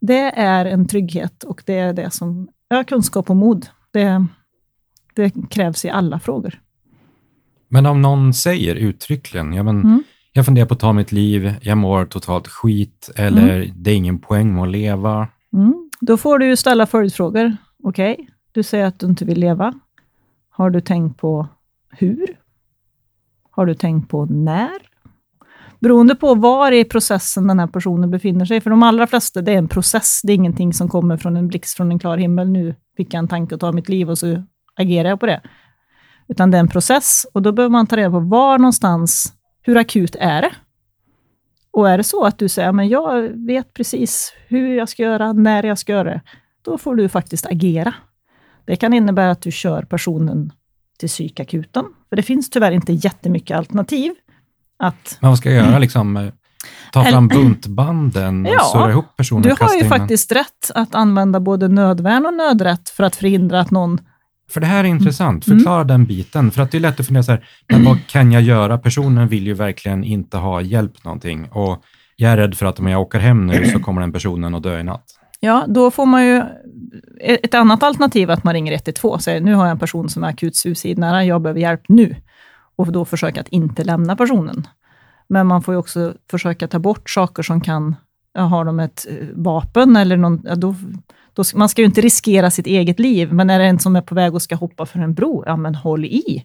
det 0.00 0.38
är 0.38 0.64
en 0.64 0.88
trygghet 0.88 1.44
och 1.44 1.62
det 1.66 1.78
är 1.78 1.92
det 1.92 2.10
som, 2.10 2.48
ja, 2.68 2.84
kunskap 2.84 3.30
och 3.30 3.36
mod. 3.36 3.66
Det, 3.92 4.26
det 5.14 5.32
krävs 5.50 5.84
i 5.84 5.90
alla 5.90 6.20
frågor. 6.20 6.60
Men 7.68 7.86
om 7.86 8.02
någon 8.02 8.34
säger 8.34 8.74
uttryckligen, 8.74 9.52
ja 9.52 9.62
men, 9.62 9.80
Mm. 9.82 10.02
jag 10.32 10.44
funderar 10.46 10.66
på 10.66 10.74
att 10.74 10.80
ta 10.80 10.92
mitt 10.92 11.12
liv, 11.12 11.54
jag 11.62 11.78
mår 11.78 12.04
totalt 12.06 12.48
skit, 12.48 13.10
eller 13.16 13.72
det 13.76 13.90
är 13.90 13.94
ingen 13.96 14.18
poäng 14.18 14.54
med 14.54 14.62
att 14.62 14.68
leva. 14.70 15.28
Mm. 15.52 15.90
Då 16.00 16.16
får 16.16 16.38
du 16.38 16.46
ju 16.46 16.56
ställa 16.56 16.86
följdfrågor. 16.86 17.56
Okej, 17.82 18.28
du 18.52 18.62
säger 18.62 18.84
att 18.86 18.98
du 19.00 19.06
inte 19.06 19.24
vill 19.24 19.40
leva. 19.40 19.72
Har 20.50 20.70
du 20.70 20.80
tänkt 20.80 21.20
på 21.20 21.48
hur? 21.90 22.26
Har 23.50 23.66
du 23.66 23.74
tänkt 23.74 24.08
på 24.10 24.24
när? 24.26 24.70
Beroende 25.82 26.14
på 26.14 26.34
var 26.34 26.72
i 26.72 26.84
processen 26.84 27.46
den 27.46 27.58
här 27.58 27.66
personen 27.66 28.10
befinner 28.10 28.44
sig. 28.44 28.60
För 28.60 28.70
de 28.70 28.82
allra 28.82 29.06
flesta, 29.06 29.42
det 29.42 29.52
är 29.52 29.58
en 29.58 29.68
process. 29.68 30.20
Det 30.22 30.32
är 30.32 30.34
ingenting 30.34 30.72
som 30.72 30.88
kommer 30.88 31.16
från 31.16 31.36
en 31.36 31.48
blixt 31.48 31.76
från 31.76 31.92
en 31.92 31.98
klar 31.98 32.16
himmel. 32.16 32.48
Nu 32.48 32.74
fick 32.96 33.14
jag 33.14 33.18
en 33.18 33.28
tanke 33.28 33.54
att 33.54 33.60
ta 33.60 33.72
mitt 33.72 33.88
liv 33.88 34.10
och 34.10 34.18
så 34.18 34.42
agerar 34.76 35.08
jag 35.08 35.20
på 35.20 35.26
det. 35.26 35.40
Utan 36.28 36.50
det 36.50 36.56
är 36.56 36.60
en 36.60 36.68
process 36.68 37.26
och 37.34 37.42
då 37.42 37.52
behöver 37.52 37.72
man 37.72 37.86
ta 37.86 37.96
reda 37.96 38.10
på 38.10 38.20
var 38.20 38.58
någonstans, 38.58 39.32
hur 39.62 39.76
akut 39.76 40.16
är 40.18 40.42
det? 40.42 40.52
Och 41.70 41.90
är 41.90 41.98
det 41.98 42.04
så 42.04 42.24
att 42.24 42.38
du 42.38 42.48
säger, 42.48 42.72
men 42.72 42.88
jag 42.88 43.22
vet 43.46 43.74
precis 43.74 44.32
hur 44.48 44.74
jag 44.74 44.88
ska 44.88 45.02
göra, 45.02 45.32
när 45.32 45.62
jag 45.62 45.78
ska 45.78 45.92
göra 45.92 46.10
det, 46.10 46.20
då 46.62 46.78
får 46.78 46.96
du 46.96 47.08
faktiskt 47.08 47.46
agera. 47.46 47.94
Det 48.64 48.76
kan 48.76 48.92
innebära 48.92 49.30
att 49.30 49.42
du 49.42 49.50
kör 49.50 49.82
personen 49.82 50.52
till 50.98 51.08
psykakuten, 51.08 51.84
för 52.08 52.16
det 52.16 52.22
finns 52.22 52.50
tyvärr 52.50 52.72
inte 52.72 52.92
jättemycket 52.92 53.56
alternativ. 53.56 54.14
Att, 54.82 55.18
Men 55.20 55.30
vad 55.30 55.38
ska 55.38 55.50
jag 55.50 55.66
göra? 55.66 55.78
Liksom, 55.78 56.30
ta 56.92 57.04
fram 57.04 57.28
buntbanden 57.28 58.46
och 58.46 58.52
Ja, 58.58 58.70
surra 58.72 58.90
ihop 58.90 59.16
personen 59.16 59.42
du 59.42 59.54
har 59.60 59.74
ju 59.74 59.84
faktiskt 59.84 60.32
rätt 60.32 60.70
att 60.74 60.94
använda 60.94 61.40
både 61.40 61.68
nödvärn 61.68 62.26
och 62.26 62.34
nödrätt 62.34 62.88
för 62.88 63.04
att 63.04 63.16
förhindra 63.16 63.60
att 63.60 63.70
någon... 63.70 64.00
För 64.50 64.60
det 64.60 64.66
här 64.66 64.84
är 64.84 64.88
intressant. 64.88 65.46
Mm. 65.46 65.58
Förklara 65.58 65.84
den 65.84 66.04
biten. 66.04 66.50
För 66.50 66.62
att 66.62 66.70
det 66.70 66.78
är 66.78 66.80
lätt 66.80 67.00
att 67.00 67.06
fundera 67.06 67.22
så 67.22 67.32
här, 67.32 67.44
men 67.68 67.84
vad 67.84 68.06
kan 68.06 68.32
jag 68.32 68.42
göra? 68.42 68.78
Personen 68.78 69.28
vill 69.28 69.46
ju 69.46 69.54
verkligen 69.54 70.04
inte 70.04 70.36
ha 70.36 70.60
hjälp 70.60 71.04
någonting. 71.04 71.48
Och 71.50 71.82
jag 72.16 72.32
är 72.32 72.36
rädd 72.36 72.54
för 72.54 72.66
att 72.66 72.78
om 72.78 72.86
jag 72.86 73.00
åker 73.00 73.18
hem 73.18 73.46
nu 73.46 73.64
så 73.64 73.80
kommer 73.80 74.00
den 74.00 74.12
personen 74.12 74.54
att 74.54 74.62
dö 74.62 74.80
i 74.80 74.82
natt. 74.82 75.04
Ja, 75.40 75.64
då 75.68 75.90
får 75.90 76.06
man 76.06 76.26
ju... 76.26 76.42
Ett 77.20 77.54
annat 77.54 77.82
alternativ 77.82 78.30
att 78.30 78.44
man 78.44 78.54
ringer 78.54 78.72
112 78.72 79.12
och 79.12 79.22
säger, 79.22 79.40
nu 79.40 79.54
har 79.54 79.64
jag 79.64 79.70
en 79.70 79.78
person 79.78 80.08
som 80.08 80.24
är 80.24 80.28
akut 80.28 80.56
suicidnära, 80.56 81.24
jag 81.24 81.42
behöver 81.42 81.60
hjälp 81.60 81.82
nu. 81.88 82.16
Och 82.76 82.92
då 82.92 83.04
försöka 83.04 83.40
att 83.40 83.48
inte 83.48 83.84
lämna 83.84 84.16
personen. 84.16 84.66
Men 85.28 85.46
man 85.46 85.62
får 85.62 85.74
ju 85.74 85.78
också 85.78 86.14
försöka 86.30 86.68
ta 86.68 86.78
bort 86.78 87.10
saker 87.10 87.42
som 87.42 87.60
kan, 87.60 87.96
har 88.34 88.64
de 88.64 88.80
ett 88.80 89.06
eh, 89.08 89.26
vapen 89.34 89.96
eller 89.96 90.16
någon, 90.16 90.42
ja, 90.44 90.54
då, 90.54 90.74
då, 91.32 91.44
man 91.54 91.68
ska 91.68 91.82
ju 91.82 91.86
inte 91.86 92.00
riskera 92.00 92.50
sitt 92.50 92.66
eget 92.66 92.98
liv, 92.98 93.32
men 93.32 93.50
är 93.50 93.58
det 93.58 93.64
en 93.64 93.78
som 93.78 93.96
är 93.96 94.00
på 94.00 94.14
väg 94.14 94.34
och 94.34 94.42
ska 94.42 94.54
hoppa 94.54 94.86
för 94.86 94.98
en 94.98 95.14
bro, 95.14 95.42
ja 95.46 95.56
men 95.56 95.74
håll 95.74 96.04
i. 96.04 96.44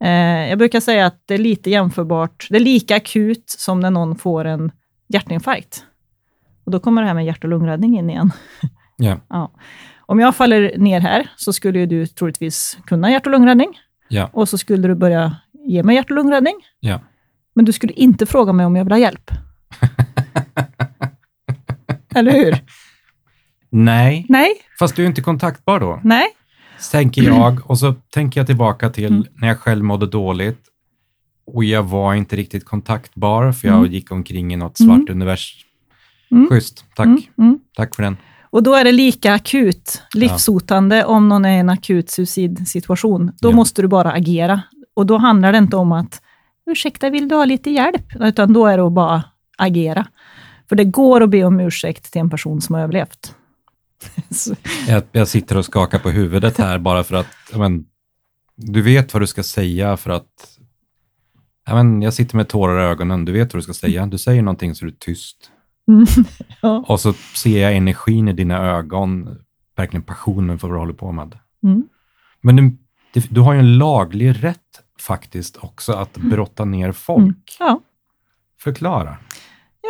Eh, 0.00 0.48
jag 0.48 0.58
brukar 0.58 0.80
säga 0.80 1.06
att 1.06 1.22
det 1.26 1.34
är 1.34 1.38
lite 1.38 1.70
jämförbart, 1.70 2.46
det 2.50 2.56
är 2.56 2.60
lika 2.60 2.96
akut 2.96 3.44
som 3.46 3.80
när 3.80 3.90
någon 3.90 4.16
får 4.16 4.44
en 4.44 4.72
hjärtinfarkt. 5.08 5.84
Och 6.64 6.72
då 6.72 6.80
kommer 6.80 7.02
det 7.02 7.08
här 7.08 7.14
med 7.14 7.26
hjärt 7.26 7.44
och 7.44 7.50
lungräddning 7.50 7.98
in 7.98 8.10
igen. 8.10 8.30
Ja. 8.96 9.16
Ja. 9.28 9.50
Om 10.06 10.20
jag 10.20 10.36
faller 10.36 10.78
ner 10.78 11.00
här 11.00 11.30
så 11.36 11.52
skulle 11.52 11.86
du 11.86 12.06
troligtvis 12.06 12.78
kunna 12.86 13.10
hjärt 13.10 13.26
och 13.26 13.32
lungräddning 13.32 13.78
Ja. 14.08 14.30
och 14.32 14.48
så 14.48 14.58
skulle 14.58 14.88
du 14.88 14.94
börja 14.94 15.36
ge 15.66 15.82
mig 15.82 15.96
hjärt 15.96 16.10
och 16.10 16.16
lungräddning. 16.16 16.54
Ja. 16.80 17.00
Men 17.54 17.64
du 17.64 17.72
skulle 17.72 17.92
inte 17.92 18.26
fråga 18.26 18.52
mig 18.52 18.66
om 18.66 18.76
jag 18.76 18.84
vill 18.84 18.92
ha 18.92 18.98
hjälp. 18.98 19.30
Eller 22.14 22.32
hur? 22.32 22.58
Nej, 23.70 24.26
Nej, 24.28 24.48
fast 24.78 24.96
du 24.96 25.02
är 25.02 25.06
inte 25.06 25.22
kontaktbar 25.22 25.80
då. 25.80 26.00
nej. 26.04 26.26
Tänker 26.92 27.22
jag 27.22 27.70
och 27.70 27.78
så 27.78 27.94
tänker 28.14 28.40
jag 28.40 28.46
tillbaka 28.46 28.90
till 28.90 29.04
Mm. 29.12 29.24
när 29.34 29.48
jag 29.48 29.58
själv 29.58 29.84
mådde 29.84 30.06
dåligt 30.06 30.60
och 31.46 31.64
jag 31.64 31.82
var 31.82 32.14
inte 32.14 32.36
riktigt 32.36 32.64
kontaktbar 32.64 33.52
för 33.52 33.68
jag 33.68 33.78
Mm. 33.78 33.92
gick 33.92 34.12
omkring 34.12 34.52
i 34.52 34.56
något 34.56 34.78
svart 34.78 35.08
univers. 35.10 35.64
Mm. 36.30 36.48
Schysst, 36.48 36.84
tack. 36.94 37.06
Mm, 37.06 37.22
mm. 37.38 37.58
Tack 37.76 37.94
för 37.94 38.02
den. 38.02 38.16
Och 38.50 38.62
då 38.62 38.74
är 38.74 38.84
det 38.84 38.92
lika 38.92 39.32
akut, 39.34 40.02
livshotande, 40.14 41.04
om 41.04 41.28
någon 41.28 41.44
är 41.44 41.56
i 41.56 41.58
en 41.60 41.68
akut 41.68 42.10
suicidsituation. 42.10 43.32
Då 43.40 43.48
Ja. 43.50 43.52
måste 43.56 43.82
du 43.82 43.88
bara 43.88 44.12
agera. 44.12 44.62
Och 44.94 45.06
då 45.06 45.16
handlar 45.18 45.52
det 45.52 45.58
inte 45.58 45.76
om 45.76 45.92
att, 45.92 46.22
ursäkta, 46.66 47.10
vill 47.10 47.28
du 47.28 47.34
ha 47.34 47.44
lite 47.44 47.70
hjälp? 47.70 48.06
Utan 48.20 48.52
då 48.52 48.66
är 48.66 48.76
det 48.78 48.86
att 48.86 48.92
bara 48.92 49.24
agera. 49.58 50.06
För 50.68 50.76
det 50.76 50.84
går 50.84 51.22
att 51.22 51.30
be 51.30 51.44
om 51.44 51.60
ursäkt 51.60 52.12
till 52.12 52.20
en 52.20 52.30
person 52.30 52.60
som 52.60 52.74
har 52.74 52.82
överlevt. 52.82 53.34
Jag, 54.88 55.02
jag 55.12 55.28
sitter 55.28 55.56
och 55.56 55.64
skakar 55.64 55.98
på 55.98 56.10
huvudet 56.10 56.58
här 56.58 56.78
bara 56.88 57.04
för 57.04 57.14
att 57.14 57.26
men, 57.56 57.84
du 58.56 58.82
vet 58.82 59.12
vad 59.14 59.22
du 59.22 59.26
ska 59.26 59.42
säga 59.42 59.96
för 59.96 60.10
att 60.10 60.58
ja, 61.66 61.74
men, 61.74 62.02
jag 62.02 62.14
sitter 62.14 62.36
med 62.36 62.48
tårar 62.48 62.80
i 62.80 62.84
ögonen. 62.84 63.24
Du 63.24 63.32
vet 63.32 63.54
vad 63.54 63.58
du 63.58 63.62
ska 63.62 63.74
säga. 63.74 64.06
Du 64.06 64.18
säger 64.18 64.42
någonting 64.42 64.74
så 64.74 64.84
är 64.84 64.90
du 64.90 64.96
tyst. 64.98 65.50
Mm. 65.88 66.06
Ja. 66.62 66.84
Och 66.88 67.00
så 67.00 67.12
ser 67.12 67.62
jag 67.62 67.76
energin 67.76 68.28
i 68.28 68.32
dina 68.32 68.58
ögon, 68.58 69.38
verkligen 69.76 70.02
passionen 70.02 70.58
för 70.58 70.68
vad 70.68 70.76
du 70.76 70.80
håller 70.80 70.92
på 70.92 71.12
med. 71.12 71.38
Mm. 71.62 71.82
Men 72.40 72.56
du, 72.56 72.76
det- 73.12 73.34
du 73.34 73.40
har 73.40 73.52
ju 73.52 73.58
en 73.58 73.78
laglig 73.78 74.44
rätt 74.44 74.82
faktiskt 75.00 75.56
också 75.56 75.92
att 75.92 76.16
brotta 76.16 76.64
ner 76.64 76.92
folk. 76.92 77.22
Mm. 77.22 77.34
Ja. 77.58 77.80
Förklara. 78.60 79.16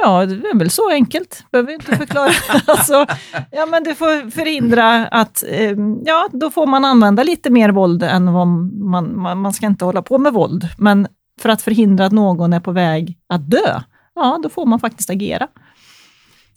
Ja, 0.02 0.26
det 0.26 0.34
är 0.48 0.58
väl 0.58 0.70
så 0.70 0.90
enkelt. 0.90 1.44
Behöver 1.52 1.72
inte 1.72 1.96
förklara. 1.96 2.30
alltså, 2.66 3.06
ja, 3.52 3.66
men 3.70 3.84
du 3.84 3.94
får 3.94 4.30
förhindra 4.30 5.06
att, 5.06 5.44
eh, 5.48 5.74
ja, 6.04 6.28
då 6.32 6.50
får 6.50 6.66
man 6.66 6.84
använda 6.84 7.22
lite 7.22 7.50
mer 7.50 7.68
våld 7.70 8.02
än 8.02 8.32
vad 8.32 8.46
man, 8.46 9.18
man, 9.20 9.38
man 9.38 9.52
ska 9.52 9.66
inte 9.66 9.84
hålla 9.84 10.02
på 10.02 10.18
med 10.18 10.32
våld. 10.32 10.68
Men 10.78 11.06
för 11.40 11.48
att 11.48 11.62
förhindra 11.62 12.06
att 12.06 12.12
någon 12.12 12.52
är 12.52 12.60
på 12.60 12.72
väg 12.72 13.18
att 13.28 13.50
dö, 13.50 13.80
ja, 14.14 14.40
då 14.42 14.48
får 14.48 14.66
man 14.66 14.80
faktiskt 14.80 15.10
agera. 15.10 15.48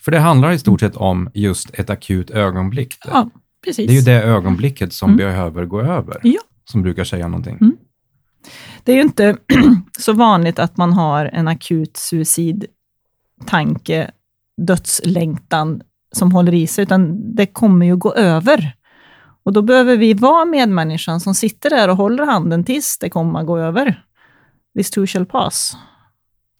För 0.03 0.11
det 0.11 0.19
handlar 0.19 0.51
i 0.51 0.59
stort 0.59 0.79
sett 0.79 0.95
om 0.95 1.29
just 1.33 1.69
ett 1.73 1.89
akut 1.89 2.29
ögonblick. 2.31 2.97
Ja, 3.05 3.29
precis. 3.65 3.87
Det 3.87 3.93
är 3.93 3.95
ju 3.95 4.01
det 4.01 4.23
ögonblicket 4.23 4.93
som 4.93 5.09
Mm. 5.09 5.17
behöver 5.17 5.65
gå 5.65 5.81
över, 5.81 6.19
Ja. 6.23 6.39
som 6.71 6.81
brukar 6.81 7.03
säga 7.03 7.27
någonting. 7.27 7.57
Mm. 7.61 7.77
Det 8.83 8.91
är 8.91 8.95
ju 8.95 9.01
inte 9.01 9.37
så 9.99 10.13
vanligt 10.13 10.59
att 10.59 10.77
man 10.77 10.93
har 10.93 11.25
en 11.25 11.47
akut 11.47 11.97
suicidtanke, 11.97 14.11
dödslängtan 14.61 15.81
som 16.15 16.31
håller 16.31 16.53
i 16.53 16.67
sig, 16.67 16.83
utan 16.83 17.35
det 17.35 17.45
kommer 17.45 17.85
ju 17.85 17.97
gå 17.97 18.13
över. 18.13 18.75
Och 19.43 19.53
då 19.53 19.61
behöver 19.61 19.97
vi 19.97 20.13
vara 20.13 20.45
medmänniskan 20.45 21.19
som 21.19 21.35
sitter 21.35 21.69
där 21.69 21.89
och 21.89 21.97
håller 21.97 22.25
handen 22.25 22.63
tills 22.63 22.97
det 22.99 23.09
kommer 23.09 23.39
att 23.39 23.45
gå 23.47 23.57
över. 23.57 24.03
This 24.77 24.91
too 24.91 25.07
shall 25.07 25.25
pass. 25.25 25.77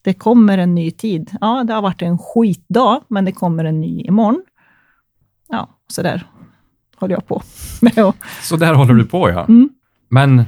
Det 0.02 0.14
kommer 0.14 0.58
en 0.58 0.76
ny 0.76 0.92
tid. 0.92 1.32
Ja, 1.42 1.64
det 1.68 1.74
har 1.74 1.82
varit 1.82 2.02
en 2.02 2.18
skitdag, 2.18 3.02
men 3.08 3.26
det 3.26 3.32
kommer 3.32 3.66
en 3.66 3.80
ny 3.82 4.02
imorgon. 4.02 4.42
Ja, 5.50 5.70
så 5.88 6.02
där 6.02 6.28
håller 6.98 7.14
jag 7.16 7.28
på 7.28 7.42
med. 7.82 7.98
att- 8.00 8.16
Så 8.42 8.56
där 8.58 8.74
håller 8.74 8.94
du 8.94 9.06
på, 9.06 9.30
ja. 9.30 9.46
Mm. 9.46 9.70
Men, 10.10 10.40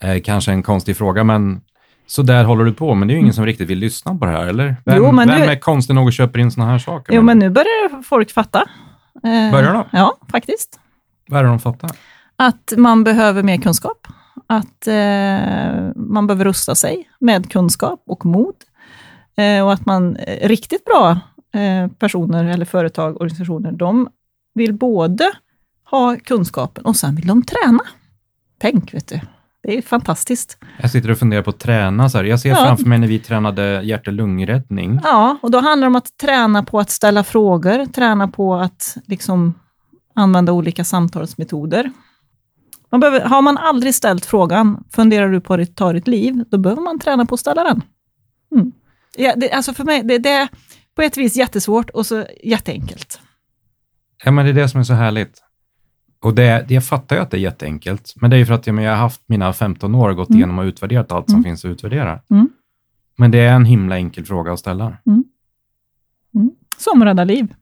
eh, 0.00 0.20
kanske 0.24 0.52
en 0.52 0.62
konstig 0.62 0.96
fråga, 0.96 1.24
men 1.24 1.60
så 2.06 2.22
där 2.22 2.44
håller 2.44 2.64
du 2.64 2.72
på, 2.74 2.94
men 2.94 3.08
det 3.08 3.12
är 3.12 3.14
ju 3.14 3.20
ingen 3.20 3.32
som 3.34 3.46
riktigt 3.46 3.70
vill 3.70 3.78
lyssna 3.78 4.14
på 4.14 4.24
det 4.26 4.30
här, 4.32 4.46
eller? 4.46 4.76
Vem, 4.84 4.96
Jo, 4.96 5.12
men 5.12 5.28
vem 5.28 5.40
du- 5.40 5.46
är 5.46 5.60
konstig 5.60 5.94
nog 5.94 6.06
och 6.06 6.12
köper 6.12 6.38
in 6.38 6.50
såna 6.50 6.66
här 6.66 6.78
saker? 6.78 7.14
Jo, 7.14 7.22
men 7.22 7.38
nu 7.38 7.50
börjar 7.50 8.02
folk 8.02 8.30
fatta. 8.32 8.58
Eh, 9.24 9.52
Börjar 9.52 9.72
de? 9.72 9.84
Ja, 9.92 10.16
faktiskt. 10.30 10.80
Vad 11.28 11.40
är 11.40 11.44
det 11.44 11.50
de 11.50 11.60
fattar? 11.60 11.90
Att 12.36 12.72
man 12.76 13.04
behöver 13.04 13.42
mer 13.42 13.56
kunskap. 13.56 14.06
Att 14.46 14.86
eh, 14.86 15.90
man 15.96 16.26
behöver 16.26 16.44
rusta 16.44 16.74
sig 16.74 17.08
med 17.20 17.50
kunskap 17.52 18.02
och 18.06 18.26
mod. 18.26 18.54
Eh, 19.36 19.64
och 19.64 19.72
att 19.72 19.86
man, 19.86 20.16
eh, 20.16 20.48
riktigt 20.48 20.84
bra 20.84 21.10
eh, 21.54 21.88
personer 21.98 22.44
eller 22.44 22.64
företag, 22.64 23.20
organisationer, 23.20 23.72
de 23.72 24.08
vill 24.54 24.74
både 24.74 25.32
ha 25.90 26.16
kunskapen 26.24 26.84
och 26.84 26.96
sen 26.96 27.14
vill 27.14 27.26
de 27.26 27.42
träna. 27.42 27.82
Tänk, 28.60 28.94
vet 28.94 29.08
du. 29.08 29.20
Det 29.62 29.78
är 29.78 29.82
fantastiskt. 29.82 30.58
Jag 30.80 30.90
sitter 30.90 31.10
och 31.10 31.18
funderar 31.18 31.42
på 31.42 31.50
att 31.50 31.58
träna. 31.58 32.08
Så 32.08 32.18
här. 32.18 32.24
Jag 32.24 32.40
ser 32.40 32.48
Ja. 32.48 32.56
framför 32.56 32.84
mig 32.84 32.98
när 32.98 33.08
vi 33.08 33.18
tränade 33.18 33.82
hjärt-lungräddning. 33.82 35.00
Ja, 35.04 35.36
och 35.42 35.50
då 35.50 35.60
handlar 35.60 35.86
det 35.86 35.90
om 35.90 35.96
att 35.96 36.16
träna 36.16 36.62
på 36.62 36.80
att 36.80 36.90
ställa 36.90 37.24
frågor, 37.24 37.86
träna 37.86 38.28
på 38.28 38.54
att 38.54 38.96
liksom 39.06 39.54
använda 40.14 40.52
olika 40.52 40.84
samtalsmetoder. 40.84 41.90
Man 42.90 43.00
behöver, 43.00 43.20
har 43.20 43.42
man 43.42 43.58
aldrig 43.58 43.94
ställt 43.94 44.24
frågan, 44.26 44.84
funderar 44.90 45.28
du 45.28 45.40
på 45.40 45.54
att 45.54 45.76
ta 45.76 45.92
ditt 45.92 46.08
liv, 46.08 46.44
då 46.50 46.58
behöver 46.58 46.82
man 46.82 46.98
träna 46.98 47.26
på 47.26 47.34
att 47.34 47.40
ställa 47.40 47.64
den. 47.64 47.82
Mm. 48.54 48.72
Ja, 49.16 49.34
det, 49.36 49.50
alltså 49.52 49.74
för 49.74 49.84
mig, 49.84 50.02
det, 50.02 50.18
det 50.18 50.30
är 50.30 50.48
på 50.94 51.02
ett 51.02 51.16
vis 51.16 51.36
jättesvårt 51.36 51.90
och 51.90 52.06
så 52.06 52.26
jätteenkelt. 52.44 53.20
Ja, 54.24 54.30
men 54.30 54.44
det 54.44 54.50
är 54.50 54.54
det 54.54 54.68
som 54.68 54.80
är 54.80 54.84
så 54.84 54.92
härligt. 54.94 55.42
Och 56.22 56.34
det, 56.34 56.70
jag 56.70 56.84
fattar 56.84 57.16
ju 57.16 57.22
att 57.22 57.30
det 57.30 57.36
är 57.36 57.40
jätteenkelt, 57.40 58.12
men 58.16 58.30
det 58.30 58.36
är 58.36 58.38
ju 58.38 58.46
för 58.46 58.54
att 58.54 58.66
jag, 58.66 58.74
men 58.74 58.84
jag 58.84 58.92
har 58.92 58.98
haft 58.98 59.22
mina 59.26 59.52
15 59.52 59.94
år 59.94 60.10
och 60.10 60.16
gått 60.16 60.28
Mm. 60.28 60.38
igenom 60.38 60.58
och 60.58 60.62
utvärderat 60.64 61.12
allt 61.12 61.26
som 61.30 61.34
Mm. 61.34 61.44
finns 61.44 61.64
att 61.64 61.68
utvärdera. 61.68 62.20
Mm. 62.30 62.48
Men 63.18 63.30
det 63.30 63.38
är 63.38 63.52
en 63.54 63.64
himla 63.64 63.96
enkel 63.96 64.24
fråga 64.24 64.52
att 64.52 64.58
ställa. 64.58 64.96
Som 66.78 67.04
räddar 67.04 67.24
liv. 67.24 67.54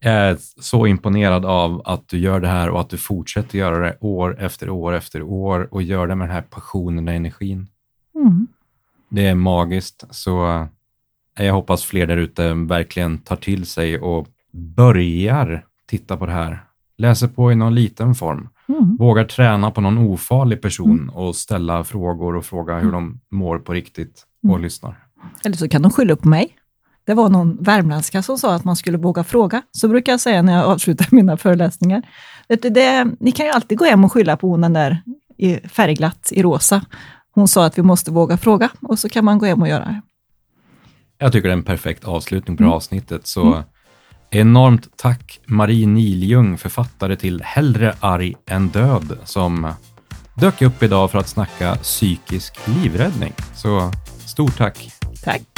Jag 0.00 0.12
är 0.14 0.36
så 0.60 0.86
imponerad 0.86 1.44
av 1.44 1.82
att 1.84 2.08
du 2.08 2.18
gör 2.18 2.40
det 2.40 2.48
här 2.48 2.68
och 2.70 2.80
att 2.80 2.90
du 2.90 2.96
fortsätter 2.96 3.58
göra 3.58 3.78
det 3.78 3.96
år 4.00 4.36
efter 4.40 4.70
år 4.70 4.92
efter 4.94 5.22
år 5.22 5.68
och 5.70 5.82
gör 5.82 6.06
det 6.06 6.14
med 6.14 6.28
den 6.28 6.34
här 6.34 6.42
passionen 6.42 7.08
och 7.08 7.14
energin. 7.14 7.66
Mm. 8.14 8.46
Det 9.10 9.26
är 9.26 9.34
magiskt, 9.34 10.04
så 10.10 10.48
eh, 11.38 11.46
jag 11.46 11.54
hoppas 11.54 11.84
fler 11.84 12.06
där 12.06 12.16
ute 12.16 12.54
verkligen 12.54 13.18
tar 13.18 13.36
till 13.36 13.66
sig 13.66 13.98
och 13.98 14.26
börjar 14.52 15.64
titta 15.86 16.16
på 16.16 16.26
det 16.26 16.32
här. 16.32 16.64
Läser 16.96 17.28
på 17.28 17.52
i 17.52 17.54
någon 17.54 17.74
liten 17.74 18.14
form. 18.14 18.48
Mm. 18.68 18.96
Vågar 18.96 19.24
träna 19.24 19.70
på 19.70 19.80
någon 19.80 19.98
ofarlig 19.98 20.62
person 20.62 21.08
och 21.14 21.36
ställa 21.36 21.84
frågor 21.84 22.36
och 22.36 22.44
fråga 22.44 22.78
hur 22.78 22.92
de 22.92 23.20
mår 23.30 23.58
på 23.58 23.72
riktigt 23.72 24.26
och 24.42 24.48
Mm. 24.48 24.62
lyssnar. 24.62 25.04
Eller 25.44 25.56
så 25.56 25.68
kan 25.68 25.82
de 25.82 25.90
skylla 25.92 26.16
på 26.16 26.28
mig. 26.28 26.48
Det 27.08 27.14
var 27.14 27.28
någon 27.28 27.56
värmländska 27.62 28.22
som 28.22 28.38
sa 28.38 28.54
att 28.54 28.64
man 28.64 28.76
skulle 28.76 28.98
våga 28.98 29.24
fråga. 29.24 29.62
Så 29.72 29.88
brukar 29.88 30.12
jag 30.12 30.20
säga 30.20 30.42
när 30.42 30.56
jag 30.56 30.64
avslutar 30.64 31.06
mina 31.14 31.36
föreläsningar. 31.36 32.02
Du, 32.48 32.56
det, 32.56 33.06
ni 33.20 33.32
kan 33.32 33.46
ju 33.46 33.52
alltid 33.52 33.78
gå 33.78 33.84
hem 33.84 34.04
och 34.04 34.12
skylla 34.12 34.36
på 34.36 34.48
hon 34.48 34.60
den 34.60 34.72
där 34.72 35.02
i 35.38 35.68
färgglatt 35.68 36.28
i 36.32 36.42
rosa. 36.42 36.84
Hon 37.34 37.48
sa 37.48 37.64
att 37.66 37.78
vi 37.78 37.82
måste 37.82 38.10
våga 38.10 38.36
fråga 38.36 38.68
och 38.82 38.98
så 38.98 39.08
kan 39.08 39.24
man 39.24 39.38
gå 39.38 39.46
hem 39.46 39.62
och 39.62 39.68
göra 39.68 39.84
det. 39.84 40.00
Jag 41.18 41.32
tycker 41.32 41.48
det 41.48 41.52
är 41.52 41.56
en 41.56 41.62
perfekt 41.64 42.04
avslutning 42.04 42.56
på 42.56 42.62
det 42.62 42.64
Mm. 42.64 42.70
här 42.70 42.76
avsnittet. 42.76 43.26
Så 43.26 43.62
enormt 44.30 44.88
tack 44.96 45.40
Marie 45.46 45.86
Niljung, 45.86 46.58
författare 46.58 47.16
till 47.16 47.42
Hellre 47.42 47.94
arg 48.00 48.34
än 48.46 48.68
död, 48.68 49.18
som 49.24 49.72
dök 50.34 50.62
upp 50.62 50.82
idag 50.82 51.10
för 51.10 51.18
att 51.18 51.28
snacka 51.28 51.76
psykisk 51.76 52.54
livräddning. 52.66 53.32
Så 53.54 53.90
stort 54.26 54.56
tack! 54.56 54.90
Tack. 55.24 55.57